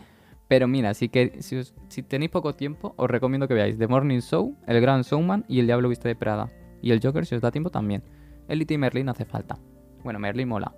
Pero 0.50 0.66
mira, 0.66 0.92
que 0.94 1.38
si, 1.38 2.02
tenéis 2.02 2.32
poco 2.32 2.56
tiempo, 2.56 2.92
os 2.96 3.08
recomiendo 3.08 3.46
que 3.46 3.54
veáis 3.54 3.78
The 3.78 3.86
Morning 3.86 4.18
Show, 4.18 4.56
El 4.66 4.80
Gran 4.80 5.02
Showman 5.02 5.44
y 5.46 5.60
El 5.60 5.66
Diablo 5.66 5.88
Viste 5.88 6.08
de 6.08 6.16
Prada. 6.16 6.50
Y 6.82 6.90
el 6.90 7.00
Joker, 7.00 7.24
si 7.24 7.36
os 7.36 7.40
da 7.40 7.52
tiempo, 7.52 7.70
también. 7.70 8.02
Elite 8.48 8.74
y 8.74 8.78
Merlin 8.78 9.08
hace 9.08 9.24
falta. 9.24 9.60
Bueno, 10.02 10.18
Merlin 10.18 10.48
mola. 10.48 10.74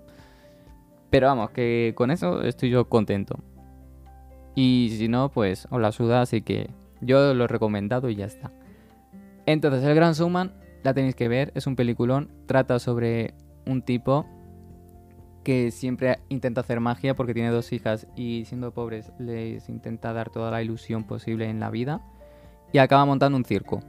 Pero 1.09 1.29
vamos, 1.29 1.53
que 1.53 1.95
con 1.97 2.11
eso 2.11 2.43
estoy 2.43 2.69
yo 2.69 2.87
contento. 2.91 3.39
Y 4.55 4.95
si 4.99 5.09
no, 5.09 5.31
pues 5.31 5.67
os 5.71 5.81
la 5.81 5.91
suda, 5.91 6.21
así 6.21 6.43
que 6.43 6.69
yo 7.01 7.33
lo 7.33 7.45
he 7.45 7.49
recomendado 7.49 8.11
y 8.11 8.17
ya 8.17 8.27
está. 8.27 8.53
Entonces, 9.47 9.83
El 9.85 9.95
Gran 9.95 10.13
Showman 10.13 10.53
la 10.83 10.93
tenéis 10.93 11.15
que 11.15 11.29
ver, 11.29 11.51
es 11.55 11.67
un 11.67 11.77
peliculón, 11.77 12.31
trata 12.45 12.79
sobre 12.79 13.33
un 13.65 13.81
tipo 13.81 14.27
que 15.43 15.71
siempre 15.71 16.19
intenta 16.29 16.61
hacer 16.61 16.81
magia 16.81 17.15
porque 17.15 17.35
tiene 17.35 17.51
dos 17.51 17.73
hijas 17.73 18.07
y 18.17 18.45
siendo 18.47 18.73
pobres 18.73 19.13
les 19.19 19.69
intenta 19.69 20.13
dar 20.13 20.31
toda 20.31 20.51
la 20.51 20.63
ilusión 20.63 21.05
posible 21.05 21.49
en 21.49 21.61
la 21.61 21.71
vida 21.71 22.01
y 22.73 22.79
acaba 22.79 23.05
montando 23.05 23.37
un 23.37 23.45
circo. 23.45 23.81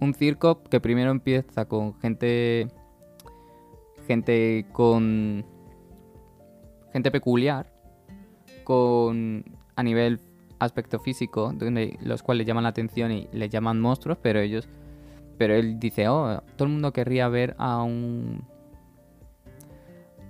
Un 0.00 0.14
circo 0.14 0.62
que 0.64 0.80
primero 0.80 1.10
empieza 1.10 1.66
con 1.66 1.94
gente 2.00 2.68
gente 4.06 4.66
con 4.72 5.44
gente 6.92 7.10
peculiar 7.10 7.72
con 8.64 9.44
a 9.76 9.82
nivel 9.82 10.20
aspecto 10.58 10.98
físico, 10.98 11.52
donde 11.54 11.98
los 12.02 12.22
cuales 12.22 12.46
llaman 12.46 12.64
la 12.64 12.70
atención 12.70 13.12
y 13.12 13.28
le 13.32 13.48
llaman 13.48 13.80
monstruos, 13.80 14.18
pero 14.20 14.40
ellos 14.40 14.68
pero 15.38 15.54
él 15.54 15.80
dice, 15.80 16.06
"Oh, 16.08 16.42
todo 16.56 16.66
el 16.66 16.72
mundo 16.72 16.92
querría 16.92 17.28
ver 17.28 17.54
a 17.58 17.82
un 17.82 18.44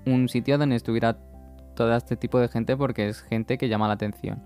un 0.06 0.28
sitio 0.28 0.58
donde 0.58 0.76
estuviera 0.76 1.18
todo 1.74 1.94
este 1.94 2.16
tipo 2.16 2.38
de 2.38 2.48
gente 2.48 2.76
porque 2.76 3.08
es 3.08 3.22
gente 3.22 3.58
que 3.58 3.68
llama 3.68 3.88
la 3.88 3.94
atención. 3.94 4.42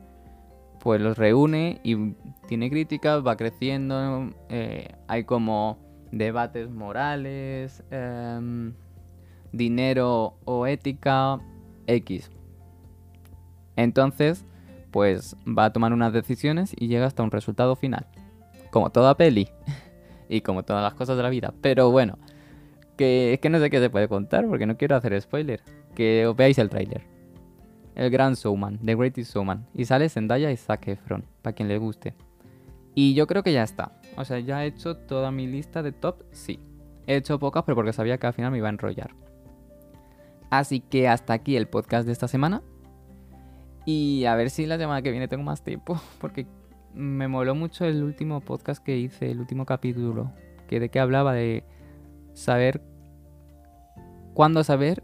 Pues 0.80 1.00
los 1.00 1.16
reúne 1.16 1.80
y 1.82 2.12
tiene 2.46 2.70
críticas, 2.70 3.26
va 3.26 3.36
creciendo, 3.36 4.30
eh, 4.50 4.94
hay 5.08 5.24
como 5.24 5.78
debates 6.12 6.70
morales, 6.70 7.82
em, 7.90 8.74
dinero 9.52 10.36
o 10.44 10.66
ética, 10.66 11.40
X. 11.86 12.30
Entonces, 13.76 14.44
pues 14.90 15.36
va 15.46 15.66
a 15.66 15.72
tomar 15.72 15.92
unas 15.92 16.12
decisiones 16.12 16.74
y 16.76 16.88
llega 16.88 17.06
hasta 17.06 17.22
un 17.22 17.30
resultado 17.30 17.76
final. 17.76 18.06
Como 18.70 18.90
toda 18.90 19.16
peli. 19.16 19.48
y 20.28 20.40
como 20.40 20.62
todas 20.62 20.82
las 20.82 20.94
cosas 20.94 21.16
de 21.16 21.22
la 21.22 21.30
vida. 21.30 21.52
Pero 21.60 21.90
bueno, 21.90 22.18
que 22.96 23.34
es 23.34 23.40
que 23.40 23.50
no 23.50 23.58
sé 23.58 23.70
qué 23.70 23.80
se 23.80 23.90
puede 23.90 24.08
contar 24.08 24.46
porque 24.46 24.66
no 24.66 24.76
quiero 24.76 24.96
hacer 24.96 25.20
spoiler. 25.20 25.60
Que 25.94 26.26
os 26.26 26.36
veáis 26.36 26.58
el 26.58 26.68
tráiler. 26.68 27.02
El 27.94 28.10
Gran 28.10 28.34
Showman, 28.34 28.78
The 28.84 28.94
Greatest 28.94 29.34
Showman. 29.34 29.66
Y 29.74 29.84
sale 29.84 30.08
Zendaya 30.08 30.50
y 30.50 30.56
Zac 30.56 30.88
Efron, 30.88 31.24
para 31.42 31.54
quien 31.54 31.68
le 31.68 31.78
guste. 31.78 32.14
Y 32.94 33.14
yo 33.14 33.26
creo 33.26 33.42
que 33.42 33.52
ya 33.52 33.62
está. 33.62 33.92
O 34.16 34.24
sea, 34.24 34.38
ya 34.38 34.64
he 34.64 34.68
hecho 34.68 34.96
toda 34.96 35.30
mi 35.30 35.46
lista 35.46 35.82
de 35.82 35.92
top, 35.92 36.22
sí. 36.32 36.60
He 37.06 37.16
hecho 37.16 37.38
pocas, 37.38 37.64
pero 37.64 37.76
porque 37.76 37.92
sabía 37.92 38.18
que 38.18 38.26
al 38.26 38.32
final 38.32 38.50
me 38.50 38.58
iba 38.58 38.68
a 38.68 38.70
enrollar. 38.70 39.10
Así 40.50 40.80
que 40.80 41.08
hasta 41.08 41.32
aquí 41.32 41.56
el 41.56 41.66
podcast 41.66 42.06
de 42.06 42.12
esta 42.12 42.28
semana. 42.28 42.62
Y 43.84 44.24
a 44.24 44.34
ver 44.34 44.50
si 44.50 44.66
la 44.66 44.78
semana 44.78 45.02
que 45.02 45.10
viene 45.10 45.28
tengo 45.28 45.42
más 45.42 45.62
tiempo, 45.62 46.00
porque 46.20 46.46
me 46.94 47.28
moló 47.28 47.54
mucho 47.54 47.84
el 47.84 48.02
último 48.02 48.40
podcast 48.40 48.82
que 48.82 48.96
hice, 48.96 49.30
el 49.30 49.40
último 49.40 49.66
capítulo, 49.66 50.32
que 50.68 50.80
de 50.80 50.88
qué 50.88 51.00
hablaba 51.00 51.32
de 51.32 51.64
saber 52.34 52.82
cuándo 54.34 54.62
saber, 54.64 55.02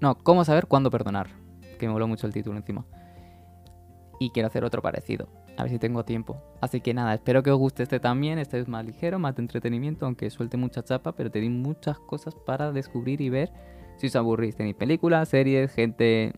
no, 0.00 0.16
cómo 0.16 0.44
saber 0.44 0.66
cuándo 0.66 0.90
perdonar, 0.90 1.28
que 1.78 1.86
me 1.86 1.92
moló 1.92 2.08
mucho 2.08 2.26
el 2.26 2.32
título 2.32 2.56
encima. 2.56 2.86
Y 4.18 4.30
quiero 4.30 4.48
hacer 4.48 4.64
otro 4.64 4.80
parecido, 4.80 5.28
a 5.56 5.62
ver 5.62 5.72
si 5.72 5.78
tengo 5.78 6.04
tiempo. 6.04 6.42
Así 6.60 6.80
que 6.80 6.94
nada, 6.94 7.14
espero 7.14 7.42
que 7.42 7.50
os 7.50 7.58
guste 7.58 7.82
este 7.82 8.00
también, 8.00 8.38
este 8.38 8.58
es 8.58 8.68
más 8.68 8.84
ligero, 8.84 9.18
más 9.18 9.36
de 9.36 9.42
entretenimiento, 9.42 10.06
aunque 10.06 10.30
suelte 10.30 10.56
mucha 10.56 10.82
chapa, 10.82 11.12
pero 11.12 11.30
te 11.30 11.40
di 11.40 11.48
muchas 11.48 11.98
cosas 11.98 12.34
para 12.34 12.72
descubrir 12.72 13.20
y 13.20 13.28
ver 13.28 13.52
si 13.96 14.06
os 14.06 14.16
aburrís. 14.16 14.56
Tenéis 14.56 14.76
películas, 14.76 15.28
series, 15.28 15.72
gente, 15.72 16.32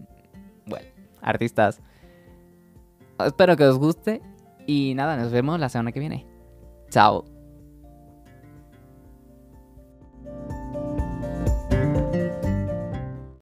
bueno, 0.66 0.86
artistas. 1.20 1.80
Espero 3.18 3.56
que 3.56 3.64
os 3.64 3.78
guste 3.78 4.22
y 4.66 4.94
nada, 4.94 5.16
nos 5.16 5.32
vemos 5.32 5.60
la 5.60 5.68
semana 5.68 5.92
que 5.92 6.00
viene. 6.00 6.26
Chao. 6.90 7.31